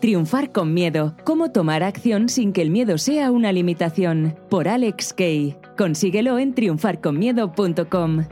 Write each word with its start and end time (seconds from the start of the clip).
Triunfar 0.00 0.50
con 0.50 0.74
miedo. 0.74 1.14
Cómo 1.24 1.52
tomar 1.52 1.82
acción 1.82 2.28
sin 2.28 2.52
que 2.52 2.62
el 2.62 2.70
miedo 2.70 2.98
sea 2.98 3.30
una 3.30 3.52
limitación. 3.52 4.34
Por 4.48 4.68
Alex 4.68 5.12
Kay. 5.12 5.56
Consíguelo 5.76 6.38
en 6.38 6.54
triunfarconmiedo.com. 6.54 8.24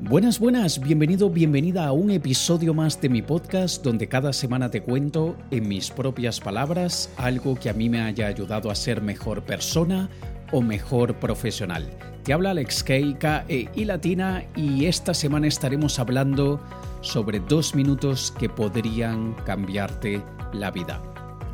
Buenas, 0.00 0.40
buenas, 0.40 0.80
bienvenido, 0.80 1.30
bienvenida 1.30 1.86
a 1.86 1.92
un 1.92 2.10
episodio 2.10 2.74
más 2.74 3.00
de 3.00 3.08
mi 3.08 3.22
podcast 3.22 3.82
donde 3.82 4.08
cada 4.08 4.32
semana 4.32 4.68
te 4.68 4.82
cuento 4.82 5.36
en 5.52 5.68
mis 5.68 5.90
propias 5.90 6.40
palabras 6.40 7.10
algo 7.16 7.54
que 7.54 7.70
a 7.70 7.72
mí 7.72 7.88
me 7.88 8.00
haya 8.00 8.26
ayudado 8.26 8.70
a 8.70 8.74
ser 8.74 9.00
mejor 9.00 9.44
persona 9.44 10.10
o 10.50 10.60
mejor 10.62 11.14
profesional. 11.20 11.88
Te 12.24 12.32
habla 12.32 12.50
Alex 12.50 12.82
Kay, 12.82 13.14
K-E 13.14 13.68
y 13.74 13.84
Latina 13.84 14.44
y 14.56 14.86
esta 14.86 15.14
semana 15.14 15.46
estaremos 15.46 15.98
hablando 15.98 16.60
sobre 17.00 17.38
dos 17.38 17.74
minutos 17.74 18.34
que 18.38 18.48
podrían 18.48 19.34
cambiarte 19.44 20.22
la 20.54 20.70
vida. 20.70 21.00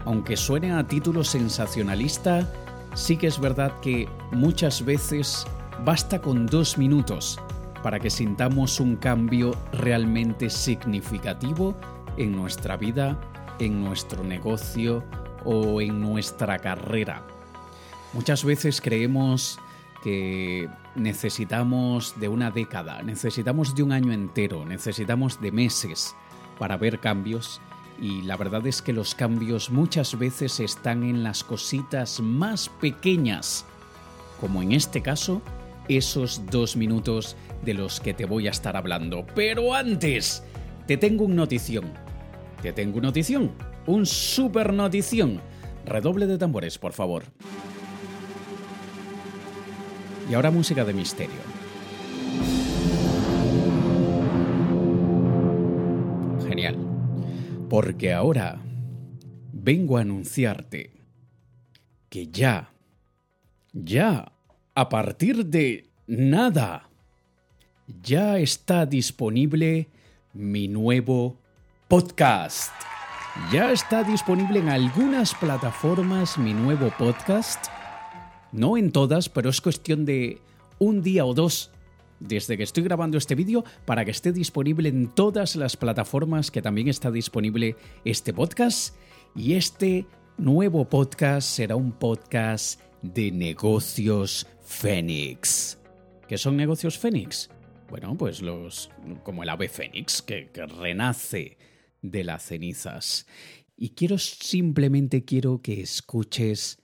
Aunque 0.04 0.36
suene 0.36 0.72
a 0.72 0.86
título 0.86 1.24
sensacionalista, 1.24 2.48
sí 2.94 3.16
que 3.16 3.26
es 3.26 3.38
verdad 3.38 3.72
que 3.80 4.08
muchas 4.32 4.84
veces 4.84 5.46
basta 5.84 6.20
con 6.20 6.46
dos 6.46 6.78
minutos 6.78 7.38
para 7.82 7.98
que 7.98 8.10
sintamos 8.10 8.80
un 8.80 8.96
cambio 8.96 9.56
realmente 9.72 10.50
significativo 10.50 11.74
en 12.16 12.32
nuestra 12.32 12.76
vida, 12.76 13.18
en 13.58 13.82
nuestro 13.82 14.22
negocio 14.24 15.04
o 15.44 15.80
en 15.80 16.00
nuestra 16.00 16.58
carrera. 16.58 17.22
Muchas 18.12 18.44
veces 18.44 18.80
creemos 18.80 19.58
que 20.02 20.68
necesitamos 20.94 22.18
de 22.18 22.28
una 22.28 22.50
década, 22.50 23.02
necesitamos 23.02 23.74
de 23.74 23.82
un 23.82 23.92
año 23.92 24.12
entero, 24.12 24.64
necesitamos 24.64 25.40
de 25.40 25.52
meses 25.52 26.16
para 26.58 26.76
ver 26.76 27.00
cambios 27.00 27.60
y 28.00 28.22
la 28.22 28.36
verdad 28.36 28.66
es 28.66 28.80
que 28.80 28.92
los 28.92 29.14
cambios 29.14 29.70
muchas 29.70 30.18
veces 30.18 30.58
están 30.58 31.02
en 31.02 31.22
las 31.22 31.44
cositas 31.44 32.20
más 32.20 32.70
pequeñas, 32.80 33.66
como 34.40 34.62
en 34.62 34.72
este 34.72 35.02
caso 35.02 35.42
esos 35.88 36.46
dos 36.46 36.76
minutos 36.76 37.36
de 37.62 37.74
los 37.74 38.00
que 38.00 38.14
te 38.14 38.24
voy 38.24 38.48
a 38.48 38.52
estar 38.52 38.76
hablando. 38.76 39.26
Pero 39.34 39.74
antes, 39.74 40.42
te 40.86 40.96
tengo 40.96 41.24
un 41.24 41.36
notición. 41.36 41.92
Te 42.62 42.72
tengo 42.72 42.98
una 42.98 43.08
notición. 43.08 43.52
Un 43.86 44.06
super 44.06 44.72
notición. 44.72 45.40
Redoble 45.84 46.26
de 46.26 46.38
tambores, 46.38 46.78
por 46.78 46.92
favor. 46.92 47.24
Y 50.30 50.34
ahora 50.34 50.50
música 50.50 50.84
de 50.84 50.94
misterio. 50.94 51.59
Porque 57.70 58.12
ahora 58.12 58.60
vengo 59.52 59.96
a 59.96 60.00
anunciarte 60.00 60.90
que 62.08 62.26
ya, 62.26 62.72
ya, 63.72 64.32
a 64.74 64.88
partir 64.88 65.46
de 65.46 65.88
nada, 66.08 66.90
ya 68.02 68.38
está 68.38 68.86
disponible 68.86 69.88
mi 70.32 70.66
nuevo 70.66 71.38
podcast. 71.86 72.72
Ya 73.52 73.70
está 73.70 74.02
disponible 74.02 74.58
en 74.58 74.68
algunas 74.68 75.32
plataformas 75.36 76.38
mi 76.38 76.52
nuevo 76.52 76.92
podcast. 76.98 77.66
No 78.50 78.76
en 78.76 78.90
todas, 78.90 79.28
pero 79.28 79.48
es 79.48 79.60
cuestión 79.60 80.04
de 80.04 80.42
un 80.80 81.02
día 81.02 81.24
o 81.24 81.34
dos 81.34 81.70
desde 82.20 82.56
que 82.56 82.62
estoy 82.62 82.84
grabando 82.84 83.18
este 83.18 83.34
vídeo 83.34 83.64
para 83.86 84.04
que 84.04 84.10
esté 84.10 84.32
disponible 84.32 84.88
en 84.88 85.08
todas 85.08 85.56
las 85.56 85.76
plataformas 85.76 86.50
que 86.50 86.62
también 86.62 86.88
está 86.88 87.10
disponible 87.10 87.76
este 88.04 88.32
podcast. 88.32 88.94
Y 89.34 89.54
este 89.54 90.06
nuevo 90.36 90.88
podcast 90.88 91.48
será 91.48 91.76
un 91.76 91.92
podcast 91.92 92.80
de 93.02 93.32
negocios 93.32 94.46
Fénix. 94.62 95.78
¿Qué 96.28 96.38
son 96.38 96.56
negocios 96.56 96.98
Fénix? 96.98 97.50
Bueno, 97.88 98.16
pues 98.16 98.40
los. 98.40 98.90
como 99.24 99.42
el 99.42 99.48
ave 99.48 99.68
Fénix, 99.68 100.22
que, 100.22 100.50
que 100.50 100.64
renace 100.66 101.58
de 102.02 102.24
las 102.24 102.44
cenizas. 102.44 103.26
Y 103.76 103.90
quiero 103.90 104.18
simplemente 104.18 105.24
quiero 105.24 105.60
que 105.62 105.80
escuches 105.80 106.82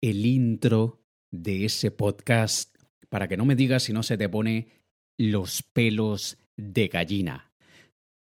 el 0.00 0.24
intro 0.26 1.02
de 1.30 1.64
ese 1.64 1.90
podcast 1.90 2.77
para 3.08 3.28
que 3.28 3.36
no 3.36 3.44
me 3.44 3.56
digas 3.56 3.84
si 3.84 3.92
no 3.92 4.02
se 4.02 4.16
te 4.16 4.28
pone 4.28 4.68
los 5.16 5.62
pelos 5.62 6.38
de 6.56 6.88
gallina. 6.88 7.52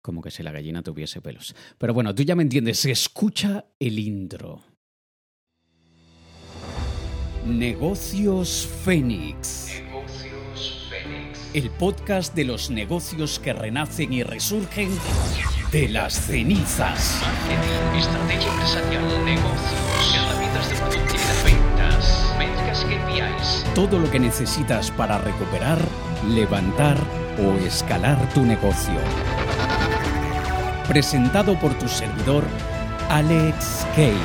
Como 0.03 0.21
que 0.21 0.31
si 0.31 0.43
la 0.43 0.53
gallina 0.53 0.83
tuviese 0.83 1.21
pelos. 1.21 1.55
Pero 1.79 1.95
bueno, 1.95 2.15
tú 2.15 2.23
ya 2.23 2.35
me 2.35 2.43
entiendes. 2.43 2.85
Escucha 2.85 3.67
el 3.79 3.99
intro. 3.99 4.63
Negocios 7.47 8.69
Fénix. 8.85 9.81
Negocios 9.83 10.89
Fénix. 10.91 11.55
El 11.55 11.71
podcast 11.71 12.35
de 12.35 12.45
los 12.45 12.71
negocios 12.71 13.39
que 13.39 13.53
renacen 13.53 14.13
y 14.13 14.23
resurgen 14.23 14.91
de 15.73 15.89
las 15.89 16.15
cenizas. 16.27 17.21
Marketing, 17.21 17.99
estrategia 17.99 18.53
empresarial, 18.53 19.25
negocios, 19.25 20.42
Todo 23.75 23.99
lo 23.99 24.11
que 24.11 24.19
necesitas 24.19 24.91
para 24.91 25.19
recuperar, 25.19 25.79
levantar 26.29 26.97
o 27.39 27.53
escalar 27.65 28.19
tu 28.35 28.43
negocio. 28.45 28.95
Presentado 30.89 31.59
por 31.59 31.73
tu 31.75 31.89
servidor, 31.89 32.45
Alex 33.09 33.87
Kay. 33.97 34.17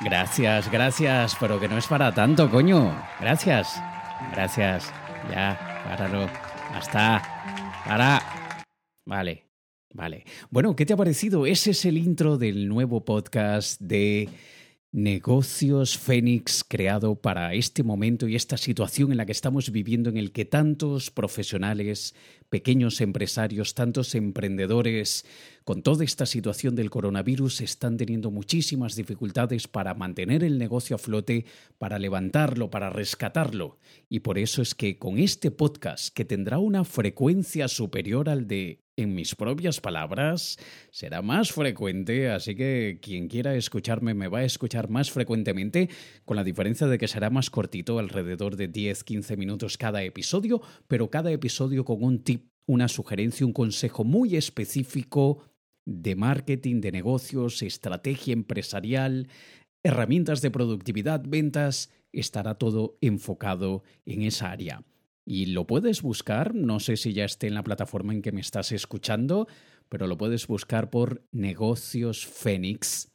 Gracias, 0.00 0.70
gracias, 0.70 1.36
pero 1.40 1.58
que 1.58 1.68
no 1.68 1.78
es 1.78 1.86
para 1.86 2.12
tanto, 2.12 2.50
coño. 2.50 2.94
Gracias, 3.20 3.82
gracias. 4.32 4.92
Ya, 5.30 5.58
páralo. 5.88 6.28
Hasta. 6.74 7.22
Para. 7.86 8.20
Vale, 9.06 9.43
vale. 9.94 10.24
Bueno, 10.50 10.76
¿qué 10.76 10.84
te 10.84 10.92
ha 10.92 10.96
parecido? 10.98 11.46
Ese 11.46 11.70
es 11.70 11.84
el 11.86 11.96
intro 11.96 12.36
del 12.36 12.68
nuevo 12.68 13.04
podcast 13.04 13.80
de 13.80 14.28
Negocios 14.96 15.98
Fénix 15.98 16.62
creado 16.62 17.16
para 17.16 17.52
este 17.54 17.82
momento 17.82 18.28
y 18.28 18.36
esta 18.36 18.56
situación 18.56 19.10
en 19.10 19.16
la 19.16 19.26
que 19.26 19.32
estamos 19.32 19.72
viviendo 19.72 20.08
en 20.08 20.16
el 20.16 20.30
que 20.30 20.44
tantos 20.44 21.10
profesionales, 21.10 22.14
pequeños 22.48 23.00
empresarios, 23.00 23.74
tantos 23.74 24.14
emprendedores, 24.14 25.26
con 25.64 25.82
toda 25.82 26.04
esta 26.04 26.26
situación 26.26 26.76
del 26.76 26.90
coronavirus 26.90 27.62
están 27.62 27.96
teniendo 27.96 28.30
muchísimas 28.30 28.94
dificultades 28.94 29.66
para 29.66 29.94
mantener 29.94 30.44
el 30.44 30.58
negocio 30.58 30.94
a 30.94 31.00
flote, 31.00 31.44
para 31.76 31.98
levantarlo, 31.98 32.70
para 32.70 32.88
rescatarlo. 32.88 33.78
Y 34.08 34.20
por 34.20 34.38
eso 34.38 34.62
es 34.62 34.76
que 34.76 34.96
con 34.96 35.18
este 35.18 35.50
podcast, 35.50 36.14
que 36.14 36.24
tendrá 36.24 36.58
una 36.58 36.84
frecuencia 36.84 37.66
superior 37.66 38.28
al 38.28 38.46
de 38.46 38.83
en 38.96 39.14
mis 39.14 39.34
propias 39.34 39.80
palabras, 39.80 40.58
será 40.90 41.22
más 41.22 41.52
frecuente, 41.52 42.30
así 42.30 42.54
que 42.54 42.98
quien 43.02 43.28
quiera 43.28 43.54
escucharme 43.56 44.14
me 44.14 44.28
va 44.28 44.40
a 44.40 44.44
escuchar 44.44 44.88
más 44.88 45.10
frecuentemente, 45.10 45.88
con 46.24 46.36
la 46.36 46.44
diferencia 46.44 46.86
de 46.86 46.98
que 46.98 47.08
será 47.08 47.30
más 47.30 47.50
cortito, 47.50 47.98
alrededor 47.98 48.56
de 48.56 48.70
10-15 48.70 49.36
minutos 49.36 49.78
cada 49.78 50.02
episodio, 50.02 50.60
pero 50.86 51.10
cada 51.10 51.32
episodio 51.32 51.84
con 51.84 52.02
un 52.02 52.22
tip, 52.22 52.50
una 52.66 52.88
sugerencia, 52.88 53.46
un 53.46 53.52
consejo 53.52 54.04
muy 54.04 54.36
específico 54.36 55.42
de 55.84 56.14
marketing, 56.16 56.80
de 56.80 56.92
negocios, 56.92 57.62
estrategia 57.62 58.32
empresarial, 58.32 59.28
herramientas 59.82 60.40
de 60.40 60.50
productividad, 60.50 61.22
ventas, 61.26 61.90
estará 62.12 62.54
todo 62.54 62.96
enfocado 63.00 63.82
en 64.06 64.22
esa 64.22 64.50
área. 64.50 64.82
Y 65.26 65.46
lo 65.46 65.66
puedes 65.66 66.02
buscar, 66.02 66.54
no 66.54 66.80
sé 66.80 66.96
si 66.96 67.12
ya 67.12 67.24
esté 67.24 67.46
en 67.46 67.54
la 67.54 67.64
plataforma 67.64 68.12
en 68.12 68.20
que 68.20 68.32
me 68.32 68.40
estás 68.40 68.72
escuchando, 68.72 69.48
pero 69.88 70.06
lo 70.06 70.18
puedes 70.18 70.46
buscar 70.46 70.90
por 70.90 71.26
Negocios 71.32 72.26
Fénix. 72.26 73.08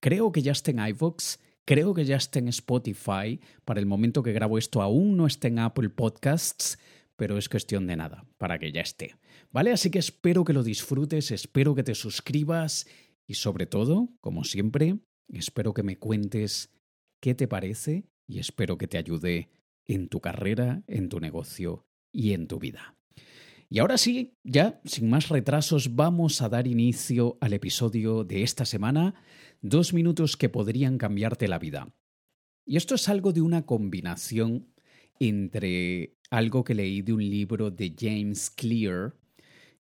Creo 0.00 0.30
que 0.30 0.42
ya 0.42 0.52
está 0.52 0.70
en 0.70 0.78
iVoox, 0.78 1.38
creo 1.64 1.94
que 1.94 2.04
ya 2.04 2.16
está 2.16 2.38
en 2.38 2.48
Spotify. 2.48 3.40
Para 3.64 3.80
el 3.80 3.86
momento 3.86 4.22
que 4.22 4.32
grabo 4.32 4.58
esto 4.58 4.82
aún 4.82 5.16
no 5.16 5.26
está 5.26 5.48
en 5.48 5.58
Apple 5.58 5.90
Podcasts, 5.90 6.78
pero 7.16 7.36
es 7.36 7.48
cuestión 7.48 7.88
de 7.88 7.96
nada, 7.96 8.24
para 8.36 8.60
que 8.60 8.70
ya 8.70 8.80
esté. 8.80 9.16
¿Vale? 9.50 9.72
Así 9.72 9.90
que 9.90 9.98
espero 9.98 10.44
que 10.44 10.52
lo 10.52 10.62
disfrutes, 10.62 11.32
espero 11.32 11.74
que 11.74 11.82
te 11.82 11.96
suscribas 11.96 12.86
y 13.26 13.34
sobre 13.34 13.66
todo, 13.66 14.08
como 14.20 14.44
siempre, 14.44 14.98
espero 15.28 15.74
que 15.74 15.82
me 15.82 15.98
cuentes 15.98 16.70
qué 17.20 17.34
te 17.34 17.48
parece 17.48 18.04
y 18.28 18.38
espero 18.38 18.78
que 18.78 18.86
te 18.86 18.98
ayude 18.98 19.50
en 19.88 20.08
tu 20.08 20.20
carrera, 20.20 20.84
en 20.86 21.08
tu 21.08 21.18
negocio 21.18 21.86
y 22.12 22.32
en 22.32 22.46
tu 22.46 22.60
vida. 22.60 22.94
Y 23.70 23.80
ahora 23.80 23.98
sí, 23.98 24.38
ya 24.44 24.80
sin 24.84 25.10
más 25.10 25.28
retrasos, 25.28 25.94
vamos 25.94 26.40
a 26.40 26.48
dar 26.48 26.66
inicio 26.66 27.36
al 27.40 27.52
episodio 27.52 28.24
de 28.24 28.42
esta 28.42 28.64
semana, 28.64 29.14
dos 29.60 29.92
minutos 29.92 30.36
que 30.36 30.48
podrían 30.48 30.96
cambiarte 30.96 31.48
la 31.48 31.58
vida. 31.58 31.94
Y 32.64 32.76
esto 32.76 32.94
es 32.94 33.08
algo 33.08 33.32
de 33.32 33.42
una 33.42 33.66
combinación 33.66 34.72
entre 35.20 36.16
algo 36.30 36.64
que 36.64 36.74
leí 36.74 37.02
de 37.02 37.12
un 37.12 37.28
libro 37.28 37.70
de 37.70 37.94
James 37.98 38.50
Clear, 38.50 39.14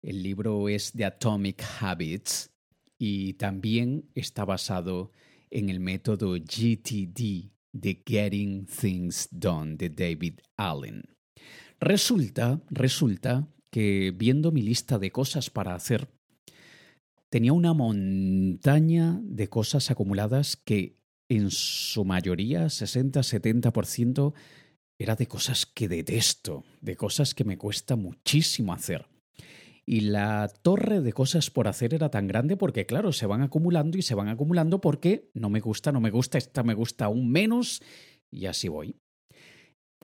El 0.02 0.22
libro 0.22 0.68
es 0.68 0.92
The 0.92 1.06
Atomic 1.06 1.64
Habits 1.80 2.50
y 2.98 3.34
también 3.34 4.10
está 4.14 4.44
basado 4.44 5.12
en 5.50 5.70
el 5.70 5.80
método 5.80 6.34
GTD 6.34 7.53
de 7.74 8.02
Getting 8.06 8.66
Things 8.66 9.28
Done 9.30 9.76
de 9.76 9.90
David 9.90 10.40
Allen. 10.56 11.02
Resulta, 11.80 12.62
resulta 12.70 13.48
que 13.70 14.14
viendo 14.16 14.52
mi 14.52 14.62
lista 14.62 14.98
de 14.98 15.10
cosas 15.10 15.50
para 15.50 15.74
hacer, 15.74 16.08
tenía 17.28 17.52
una 17.52 17.74
montaña 17.74 19.20
de 19.22 19.48
cosas 19.48 19.90
acumuladas 19.90 20.56
que 20.56 20.96
en 21.28 21.50
su 21.50 22.04
mayoría, 22.04 22.66
60-70%, 22.66 24.32
era 24.98 25.16
de 25.16 25.26
cosas 25.26 25.66
que 25.66 25.88
detesto, 25.88 26.64
de 26.80 26.94
cosas 26.94 27.34
que 27.34 27.44
me 27.44 27.58
cuesta 27.58 27.96
muchísimo 27.96 28.72
hacer. 28.72 29.06
Y 29.86 30.00
la 30.00 30.48
torre 30.62 31.00
de 31.00 31.12
cosas 31.12 31.50
por 31.50 31.68
hacer 31.68 31.92
era 31.94 32.10
tan 32.10 32.26
grande 32.26 32.56
porque, 32.56 32.86
claro, 32.86 33.12
se 33.12 33.26
van 33.26 33.42
acumulando 33.42 33.98
y 33.98 34.02
se 34.02 34.14
van 34.14 34.28
acumulando 34.28 34.80
porque 34.80 35.30
no 35.34 35.50
me 35.50 35.60
gusta, 35.60 35.92
no 35.92 36.00
me 36.00 36.10
gusta, 36.10 36.38
esta 36.38 36.62
me 36.62 36.74
gusta 36.74 37.06
aún 37.06 37.30
menos 37.30 37.82
y 38.32 38.46
así 38.46 38.68
voy. 38.68 38.96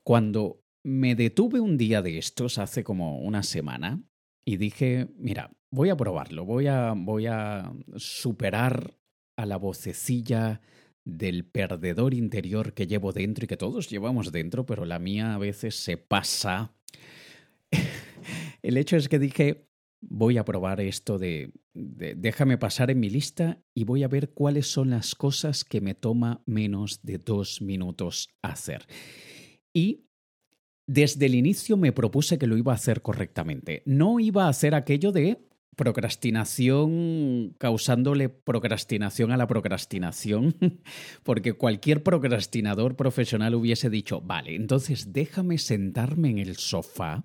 Cuando 0.05 0.61
me 0.85 1.15
detuve 1.15 1.61
un 1.61 1.79
día 1.79 2.03
de 2.03 2.19
estos, 2.19 2.59
hace 2.59 2.85
como 2.85 3.21
una 3.21 3.43
semana, 3.43 4.03
y 4.44 4.56
dije, 4.56 5.09
mira, 5.17 5.53
voy 5.71 5.91
a 5.91 5.97
probarlo, 5.97 6.44
voy 6.44 6.67
a, 6.67 6.94
voy 6.97 7.26
a 7.26 7.73
superar 7.97 8.97
a 9.37 9.47
la 9.47 9.56
vocecilla 9.56 10.61
del 11.05 11.44
perdedor 11.44 12.15
interior 12.15 12.75
que 12.75 12.87
llevo 12.87 13.12
dentro 13.12 13.44
y 13.44 13.49
que 13.49 13.56
todos 13.56 13.88
llevamos 13.88 14.33
dentro, 14.33 14.67
pero 14.67 14.85
la 14.85 14.99
mía 14.99 15.35
a 15.35 15.38
veces 15.38 15.76
se 15.76 15.97
pasa. 15.97 16.75
El 18.62 18.76
hecho 18.76 18.97
es 18.97 19.09
que 19.09 19.19
dije, 19.19 19.69
voy 20.00 20.38
a 20.38 20.44
probar 20.44 20.81
esto 20.81 21.19
de, 21.19 21.52
déjame 21.75 22.58
pasar 22.58 22.91
en 22.91 23.00
mi 23.00 23.11
lista 23.11 23.62
y 23.75 23.85
voy 23.85 24.02
a 24.02 24.08
ver 24.08 24.31
cuáles 24.31 24.67
son 24.67 24.91
las 24.91 25.14
cosas 25.14 25.64
que 25.64 25.81
me 25.81 25.94
toma 25.94 26.43
menos 26.47 27.00
de 27.02 27.19
dos 27.19 27.62
minutos 27.62 28.29
hacer. 28.43 28.87
Y 29.73 30.06
desde 30.87 31.26
el 31.26 31.35
inicio 31.35 31.76
me 31.76 31.93
propuse 31.93 32.38
que 32.38 32.47
lo 32.47 32.56
iba 32.56 32.73
a 32.73 32.76
hacer 32.76 33.02
correctamente. 33.02 33.82
No 33.87 34.19
iba 34.19 34.47
a 34.47 34.49
hacer 34.49 34.75
aquello 34.75 35.12
de 35.12 35.47
procrastinación 35.76 37.55
causándole 37.58 38.29
procrastinación 38.29 39.31
a 39.31 39.37
la 39.37 39.47
procrastinación, 39.47 40.56
porque 41.23 41.52
cualquier 41.52 42.02
procrastinador 42.02 42.97
profesional 42.97 43.55
hubiese 43.55 43.88
dicho, 43.88 44.20
vale, 44.20 44.56
entonces 44.56 45.12
déjame 45.12 45.58
sentarme 45.58 46.31
en 46.31 46.38
el 46.38 46.56
sofá 46.56 47.25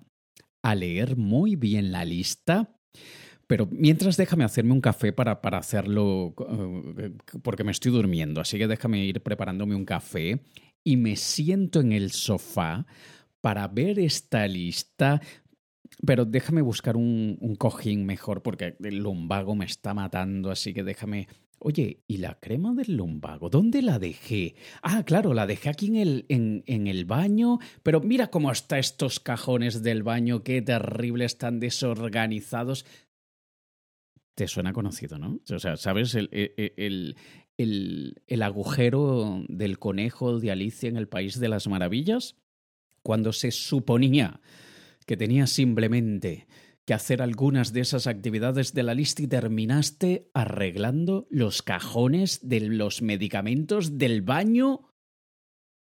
a 0.66 0.74
leer 0.74 1.16
muy 1.16 1.54
bien 1.54 1.92
la 1.92 2.04
lista. 2.04 2.76
Pero 3.46 3.68
mientras 3.70 4.16
déjame 4.16 4.42
hacerme 4.42 4.72
un 4.72 4.80
café 4.80 5.12
para, 5.12 5.40
para 5.40 5.58
hacerlo, 5.58 6.34
eh, 6.98 7.12
porque 7.42 7.62
me 7.62 7.70
estoy 7.70 7.92
durmiendo, 7.92 8.40
así 8.40 8.58
que 8.58 8.66
déjame 8.66 9.04
ir 9.04 9.22
preparándome 9.22 9.76
un 9.76 9.84
café 9.84 10.40
y 10.82 10.96
me 10.96 11.14
siento 11.14 11.80
en 11.80 11.92
el 11.92 12.10
sofá 12.10 12.84
para 13.40 13.68
ver 13.68 14.00
esta 14.00 14.48
lista. 14.48 15.20
Pero 16.04 16.24
déjame 16.24 16.62
buscar 16.62 16.96
un, 16.96 17.38
un 17.40 17.54
cojín 17.54 18.04
mejor 18.04 18.42
porque 18.42 18.76
el 18.82 18.98
lumbago 18.98 19.54
me 19.54 19.66
está 19.66 19.94
matando, 19.94 20.50
así 20.50 20.74
que 20.74 20.82
déjame 20.82 21.28
Oye, 21.58 22.02
¿y 22.06 22.18
la 22.18 22.38
crema 22.38 22.74
del 22.74 22.96
lumbago? 22.96 23.48
¿Dónde 23.48 23.80
la 23.82 23.98
dejé? 23.98 24.54
Ah, 24.82 25.04
claro, 25.04 25.32
la 25.32 25.46
dejé 25.46 25.70
aquí 25.70 25.86
en 25.86 25.96
el, 25.96 26.26
en, 26.28 26.62
en 26.66 26.86
el 26.86 27.06
baño, 27.06 27.58
pero 27.82 28.00
mira 28.00 28.28
cómo 28.28 28.52
están 28.52 28.78
estos 28.78 29.20
cajones 29.20 29.82
del 29.82 30.02
baño, 30.02 30.42
qué 30.42 30.60
terrible, 30.60 31.24
están 31.24 31.58
desorganizados. 31.58 32.84
Te 34.34 34.48
suena 34.48 34.74
conocido, 34.74 35.18
¿no? 35.18 35.40
O 35.50 35.58
sea, 35.58 35.78
¿sabes 35.78 36.14
el, 36.14 36.28
el, 36.30 37.16
el, 37.56 38.22
el 38.26 38.42
agujero 38.42 39.42
del 39.48 39.78
conejo 39.78 40.38
de 40.38 40.50
Alicia 40.50 40.90
en 40.90 40.98
el 40.98 41.08
País 41.08 41.40
de 41.40 41.48
las 41.48 41.68
Maravillas? 41.68 42.36
Cuando 43.02 43.32
se 43.32 43.50
suponía 43.50 44.40
que 45.06 45.16
tenía 45.16 45.46
simplemente 45.46 46.46
que 46.86 46.94
hacer 46.94 47.20
algunas 47.20 47.72
de 47.72 47.80
esas 47.80 48.06
actividades 48.06 48.72
de 48.72 48.84
la 48.84 48.94
lista 48.94 49.20
y 49.20 49.26
terminaste 49.26 50.30
arreglando 50.32 51.26
los 51.30 51.62
cajones 51.62 52.48
de 52.48 52.60
los 52.60 53.02
medicamentos 53.02 53.98
del 53.98 54.22
baño? 54.22 54.94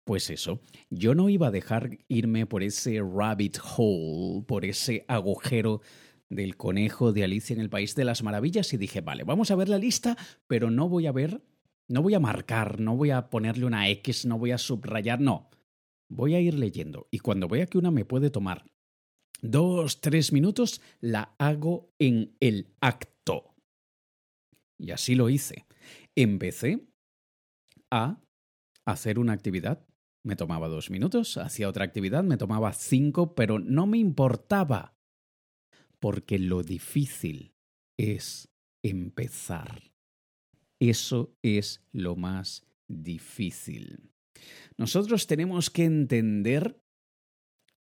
Pues 0.05 0.31
eso, 0.31 0.63
yo 0.89 1.15
no 1.15 1.29
iba 1.29 1.49
a 1.49 1.51
dejar 1.51 1.99
irme 2.09 2.47
por 2.47 2.63
ese 2.63 3.03
rabbit 3.03 3.59
hole, 3.77 4.43
por 4.47 4.65
ese 4.65 5.05
agujero 5.09 5.83
del 6.31 6.57
conejo 6.57 7.13
de 7.13 7.25
Alicia 7.25 7.53
en 7.53 7.61
el 7.61 7.69
País 7.69 7.95
de 7.95 8.07
las 8.07 8.23
Maravillas 8.23 8.73
y 8.73 8.79
dije, 8.79 9.03
vale, 9.03 9.25
vamos 9.25 9.51
a 9.51 9.57
ver 9.57 9.69
la 9.69 9.77
lista, 9.77 10.17
pero 10.47 10.71
no 10.71 10.89
voy 10.89 11.07
a 11.07 11.13
ver, 11.13 11.43
no 11.87 12.01
voy 12.01 12.15
a 12.15 12.21
marcar, 12.21 12.81
no 12.81 12.97
voy 12.97 13.11
a 13.11 13.29
ponerle 13.29 13.67
una 13.67 13.91
X, 13.91 14.25
no 14.25 14.39
voy 14.39 14.53
a 14.53 14.59
subrayar, 14.59 15.21
no. 15.21 15.51
Voy 16.09 16.35
a 16.35 16.41
ir 16.41 16.55
leyendo 16.55 17.09
y 17.11 17.19
cuando 17.19 17.47
vea 17.47 17.67
que 17.67 17.77
una 17.77 17.91
me 17.91 18.07
puede 18.07 18.31
tomar 18.31 18.65
dos, 19.41 20.01
tres 20.01 20.33
minutos, 20.33 20.81
la 21.01 21.35
hago 21.39 21.91
en 21.99 22.37
el 22.41 22.69
acto. 22.81 23.55
Y 24.79 24.93
así 24.93 25.15
lo 25.15 25.29
hice. 25.29 25.67
Empecé 26.17 26.87
a 27.91 28.21
hacer 28.87 29.19
una 29.19 29.33
actividad. 29.33 29.85
Me 30.25 30.37
tomaba 30.37 30.69
dos 30.69 30.91
minutos, 30.91 31.37
hacía 31.37 31.69
otra 31.69 31.85
actividad, 31.85 32.25
me 32.25 32.37
tomaba 32.37 32.73
cinco, 32.73 33.35
pero 33.35 33.59
no 33.59 33.87
me 33.87 33.99
importaba. 33.99 34.95
Porque 36.01 36.39
lo 36.39 36.63
difícil 36.63 37.55
es 37.99 38.49
empezar. 38.85 39.83
Eso 40.81 41.35
es 41.43 41.83
lo 41.93 42.15
más 42.15 42.67
difícil. 42.89 44.11
Nosotros 44.77 45.27
tenemos 45.27 45.71
que 45.71 45.85
entender 45.85 46.81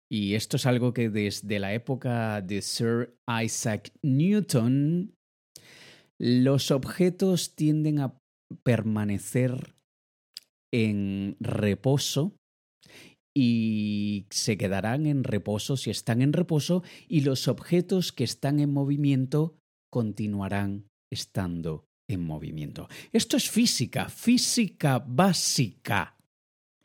y 0.09 0.35
esto 0.35 0.57
es 0.57 0.65
algo 0.65 0.93
que 0.93 1.09
desde 1.09 1.59
la 1.59 1.73
época 1.73 2.41
de 2.41 2.61
Sir 2.61 3.15
Isaac 3.43 3.91
Newton, 4.01 5.13
los 6.19 6.71
objetos 6.71 7.55
tienden 7.55 7.99
a 7.99 8.17
permanecer 8.63 9.75
en 10.73 11.35
reposo 11.39 12.35
y 13.35 14.25
se 14.31 14.57
quedarán 14.57 15.05
en 15.05 15.23
reposo 15.23 15.77
si 15.77 15.91
están 15.91 16.21
en 16.21 16.33
reposo 16.33 16.83
y 17.07 17.21
los 17.21 17.47
objetos 17.47 18.11
que 18.11 18.23
están 18.23 18.59
en 18.59 18.73
movimiento 18.73 19.59
continuarán 19.91 20.87
estando 21.11 21.85
en 22.09 22.23
movimiento. 22.23 22.87
Esto 23.11 23.37
es 23.37 23.49
física, 23.49 24.09
física 24.09 25.03
básica. 25.05 26.17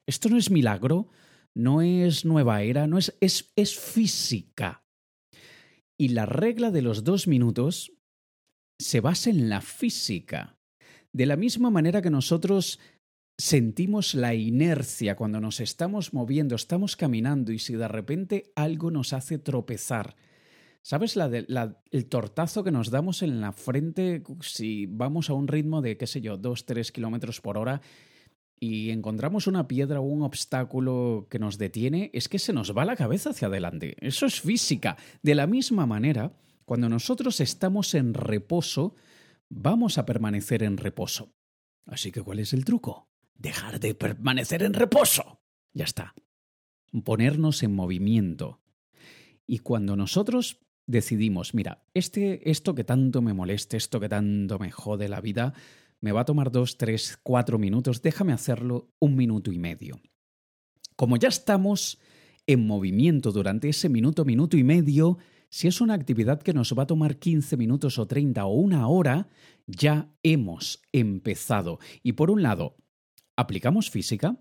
Esto 0.06 0.28
no 0.28 0.37
es 0.37 0.50
milagro, 0.50 1.08
no 1.54 1.82
es 1.82 2.25
nueva 2.25 2.62
era, 2.62 2.87
no 2.87 2.99
es, 2.99 3.16
es, 3.21 3.52
es 3.56 3.78
física. 3.78 4.85
Y 5.99 6.09
la 6.09 6.26
regla 6.26 6.71
de 6.71 6.82
los 6.82 7.04
dos 7.04 7.28
minutos 7.28 7.92
se 8.80 9.00
basa 9.00 9.30
en 9.30 9.49
la 9.49 9.61
física. 9.61 10.59
De 11.12 11.26
la 11.26 11.37
misma 11.37 11.71
manera 11.71 12.02
que 12.02 12.11
nosotros 12.11 12.80
sentimos 13.38 14.14
la 14.14 14.35
inercia 14.35 15.16
cuando 15.16 15.40
nos 15.40 15.61
estamos 15.61 16.12
moviendo, 16.12 16.54
estamos 16.54 16.97
caminando 16.97 17.52
y 17.52 17.59
si 17.59 17.75
de 17.75 17.88
repente 17.88 18.52
algo 18.56 18.90
nos 18.90 19.12
hace 19.12 19.38
tropezar. 19.38 20.16
¿Sabes 20.82 21.14
la 21.14 21.80
el 21.90 22.06
tortazo 22.06 22.64
que 22.64 22.73
nos 22.73 22.90
damos 22.90 23.23
en 23.23 23.40
la 23.40 23.52
frente 23.52 24.23
si 24.40 24.87
vamos 24.87 25.30
a 25.30 25.35
un 25.35 25.47
ritmo 25.47 25.80
de, 25.80 25.97
qué 25.97 26.09
sé 26.09 26.21
yo, 26.21 26.37
dos, 26.37 26.66
tres 26.66 26.90
kilómetros 26.90 27.40
por 27.40 27.56
hora 27.56 27.80
y 28.62 28.90
encontramos 28.90 29.49
una 29.49 29.66
piedra 29.66 29.99
o 29.99 30.04
un 30.04 30.23
obstáculo 30.23 31.26
que 31.28 31.40
nos 31.40 31.59
detiene, 31.59 32.12
es 32.14 32.28
que 32.28 32.38
se 32.38 32.52
nos 32.52 32.78
va 32.78 32.85
la 32.85 32.95
cabeza 32.95 33.31
hacia 33.31 33.49
adelante. 33.49 33.97
Eso 33.99 34.25
es 34.25 34.40
física. 34.40 34.97
De 35.21 35.35
la 35.35 35.49
misma 35.49 35.85
manera, 35.85 36.33
cuando 36.64 36.88
nosotros 36.88 37.40
estamos 37.40 37.92
en 37.97 38.14
reposo, 38.14 38.95
vamos 39.49 39.99
a 39.99 40.07
permanecer 40.07 40.62
en 40.62 40.76
reposo. 40.76 41.35
Así 41.87 42.12
que, 42.12 42.23
¿cuál 42.23 42.38
es 42.38 42.52
el 42.52 42.64
truco? 42.64 43.09
Dejar 43.35 43.81
de 43.81 43.97
permanecer 43.97 44.62
en 44.62 44.75
reposo. 44.75 45.40
Ya 45.73 45.85
está. 45.85 46.14
Ponernos 47.02 47.64
en 47.64 47.75
movimiento. 47.75 48.61
Y 49.45 49.59
cuando 49.59 49.97
nosotros 49.97 50.61
decidimos, 50.87 51.52
mira, 51.52 51.83
este, 51.95 52.49
esto 52.49 52.76
que 52.76 52.85
tanto 52.85 53.23
me 53.23 53.35
moleste, 53.35 53.76
esto 53.76 53.99
que 53.99 54.09
tanto 54.09 54.61
me 54.61 54.71
jode 54.71 55.09
la 55.09 55.21
vida, 55.21 55.52
me 56.02 56.12
va 56.12 56.21
a 56.21 56.25
tomar 56.26 56.50
dos, 56.50 56.76
tres, 56.76 57.18
cuatro 57.23 57.59
minutos, 57.59 58.02
déjame 58.02 58.35
hacerlo 58.35 58.90
un 58.99 59.16
minuto 59.16 59.50
y 59.50 59.59
medio. 59.59 60.00
Como 60.97 61.16
ya 61.16 61.28
estamos 61.28 61.99
en 62.47 62.66
movimiento 62.66 63.32
durante 63.32 63.68
ese 63.68 63.88
minuto, 63.88 64.25
minuto 64.25 64.56
y 64.56 64.64
medio, 64.64 65.18
si 65.49 65.68
es 65.68 65.80
una 65.80 65.94
actividad 65.94 66.42
que 66.42 66.52
nos 66.52 66.76
va 66.76 66.82
a 66.82 66.87
tomar 66.87 67.18
15 67.18 67.56
minutos 67.56 67.99
o 67.99 68.06
30 68.06 68.44
o 68.44 68.52
una 68.52 68.88
hora, 68.88 69.28
ya 69.66 70.12
hemos 70.23 70.82
empezado. 70.92 71.78
Y 72.02 72.12
por 72.12 72.30
un 72.30 72.42
lado, 72.42 72.76
aplicamos 73.37 73.90
física, 73.90 74.37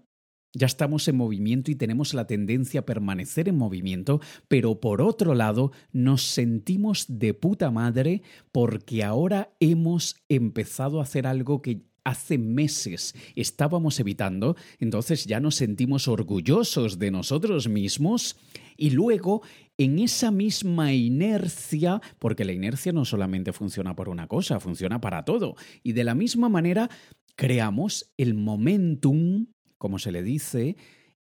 ya 0.54 0.68
estamos 0.68 1.08
en 1.08 1.18
movimiento 1.18 1.72
y 1.72 1.76
tenemos 1.76 2.14
la 2.14 2.28
tendencia 2.28 2.82
a 2.82 2.86
permanecer 2.86 3.48
en 3.48 3.58
movimiento, 3.58 4.20
pero 4.48 4.80
por 4.80 5.02
otro 5.02 5.34
lado 5.34 5.72
nos 5.92 6.24
sentimos 6.24 7.06
de 7.08 7.34
puta 7.34 7.72
madre 7.72 8.22
porque 8.52 9.04
ahora 9.04 9.54
hemos 9.60 10.16
empezado 10.30 11.00
a 11.00 11.04
hacer 11.04 11.28
algo 11.28 11.62
que 11.62 11.84
hace 12.04 12.38
meses 12.38 13.14
estábamos 13.36 14.00
evitando, 14.00 14.56
entonces 14.80 15.26
ya 15.26 15.40
nos 15.40 15.56
sentimos 15.56 16.08
orgullosos 16.08 16.98
de 17.00 17.12
nosotros 17.12 17.70
mismos 17.70 18.38
y 18.76 18.90
luego 18.90 19.44
en 19.78 20.00
esa 20.00 20.32
misma 20.32 20.94
inercia, 20.94 22.02
porque 22.20 22.46
la 22.46 22.54
inercia 22.54 22.92
no 22.92 23.06
solamente 23.06 23.54
funciona 23.54 23.96
por 23.96 24.10
una 24.10 24.28
cosa, 24.28 24.60
funciona 24.60 25.00
para 25.00 25.26
todo, 25.26 25.56
y 25.84 25.94
de 25.94 26.04
la 26.04 26.16
misma 26.16 26.50
manera 26.50 26.90
creamos 27.36 28.12
el 28.18 28.34
momentum 28.34 29.48
como 29.82 29.98
se 29.98 30.12
le 30.12 30.22
dice, 30.22 30.78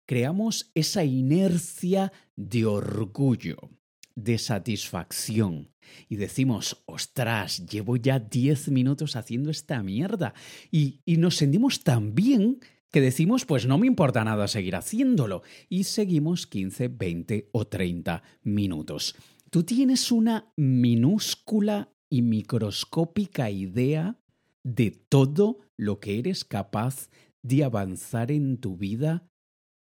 creamos 0.04 0.72
esa 0.74 1.04
inercia 1.04 2.12
de 2.34 2.66
orgullo, 2.66 3.70
de 4.16 4.36
satisfacción. 4.36 5.70
Y 6.08 6.16
decimos, 6.16 6.82
ostras, 6.86 7.64
llevo 7.66 7.96
ya 7.96 8.18
10 8.18 8.70
minutos 8.70 9.14
haciendo 9.14 9.52
esta 9.52 9.80
mierda. 9.84 10.34
Y, 10.72 11.02
y 11.04 11.18
nos 11.18 11.36
sentimos 11.36 11.84
tan 11.84 12.16
bien 12.16 12.58
que 12.90 13.00
decimos, 13.00 13.44
pues 13.44 13.64
no 13.64 13.78
me 13.78 13.86
importa 13.86 14.24
nada 14.24 14.48
seguir 14.48 14.74
haciéndolo. 14.74 15.44
Y 15.68 15.84
seguimos 15.84 16.48
15, 16.48 16.88
20 16.88 17.50
o 17.52 17.68
30 17.68 18.24
minutos. 18.42 19.14
Tú 19.50 19.62
tienes 19.62 20.10
una 20.10 20.52
minúscula 20.56 21.92
y 22.10 22.22
microscópica 22.22 23.52
idea 23.52 24.18
de 24.64 24.90
todo 24.90 25.60
lo 25.76 26.00
que 26.00 26.18
eres 26.18 26.44
capaz 26.44 27.08
de 27.42 27.64
avanzar 27.64 28.30
en 28.30 28.58
tu 28.58 28.76
vida 28.76 29.28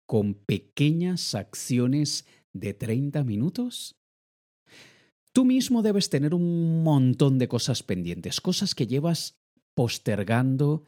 con 0.07 0.35
pequeñas 0.35 1.35
acciones 1.35 2.27
de 2.53 2.75
30 2.75 3.25
minutos? 3.25 3.97
Tú 5.33 5.45
mismo 5.47 5.83
debes 5.83 6.11
tener 6.11 6.35
un 6.35 6.83
montón 6.83 7.39
de 7.39 7.49
cosas 7.49 7.83
pendientes, 7.83 8.41
cosas 8.41 8.75
que 8.75 8.87
llevas 8.87 9.39
postergando, 9.75 10.85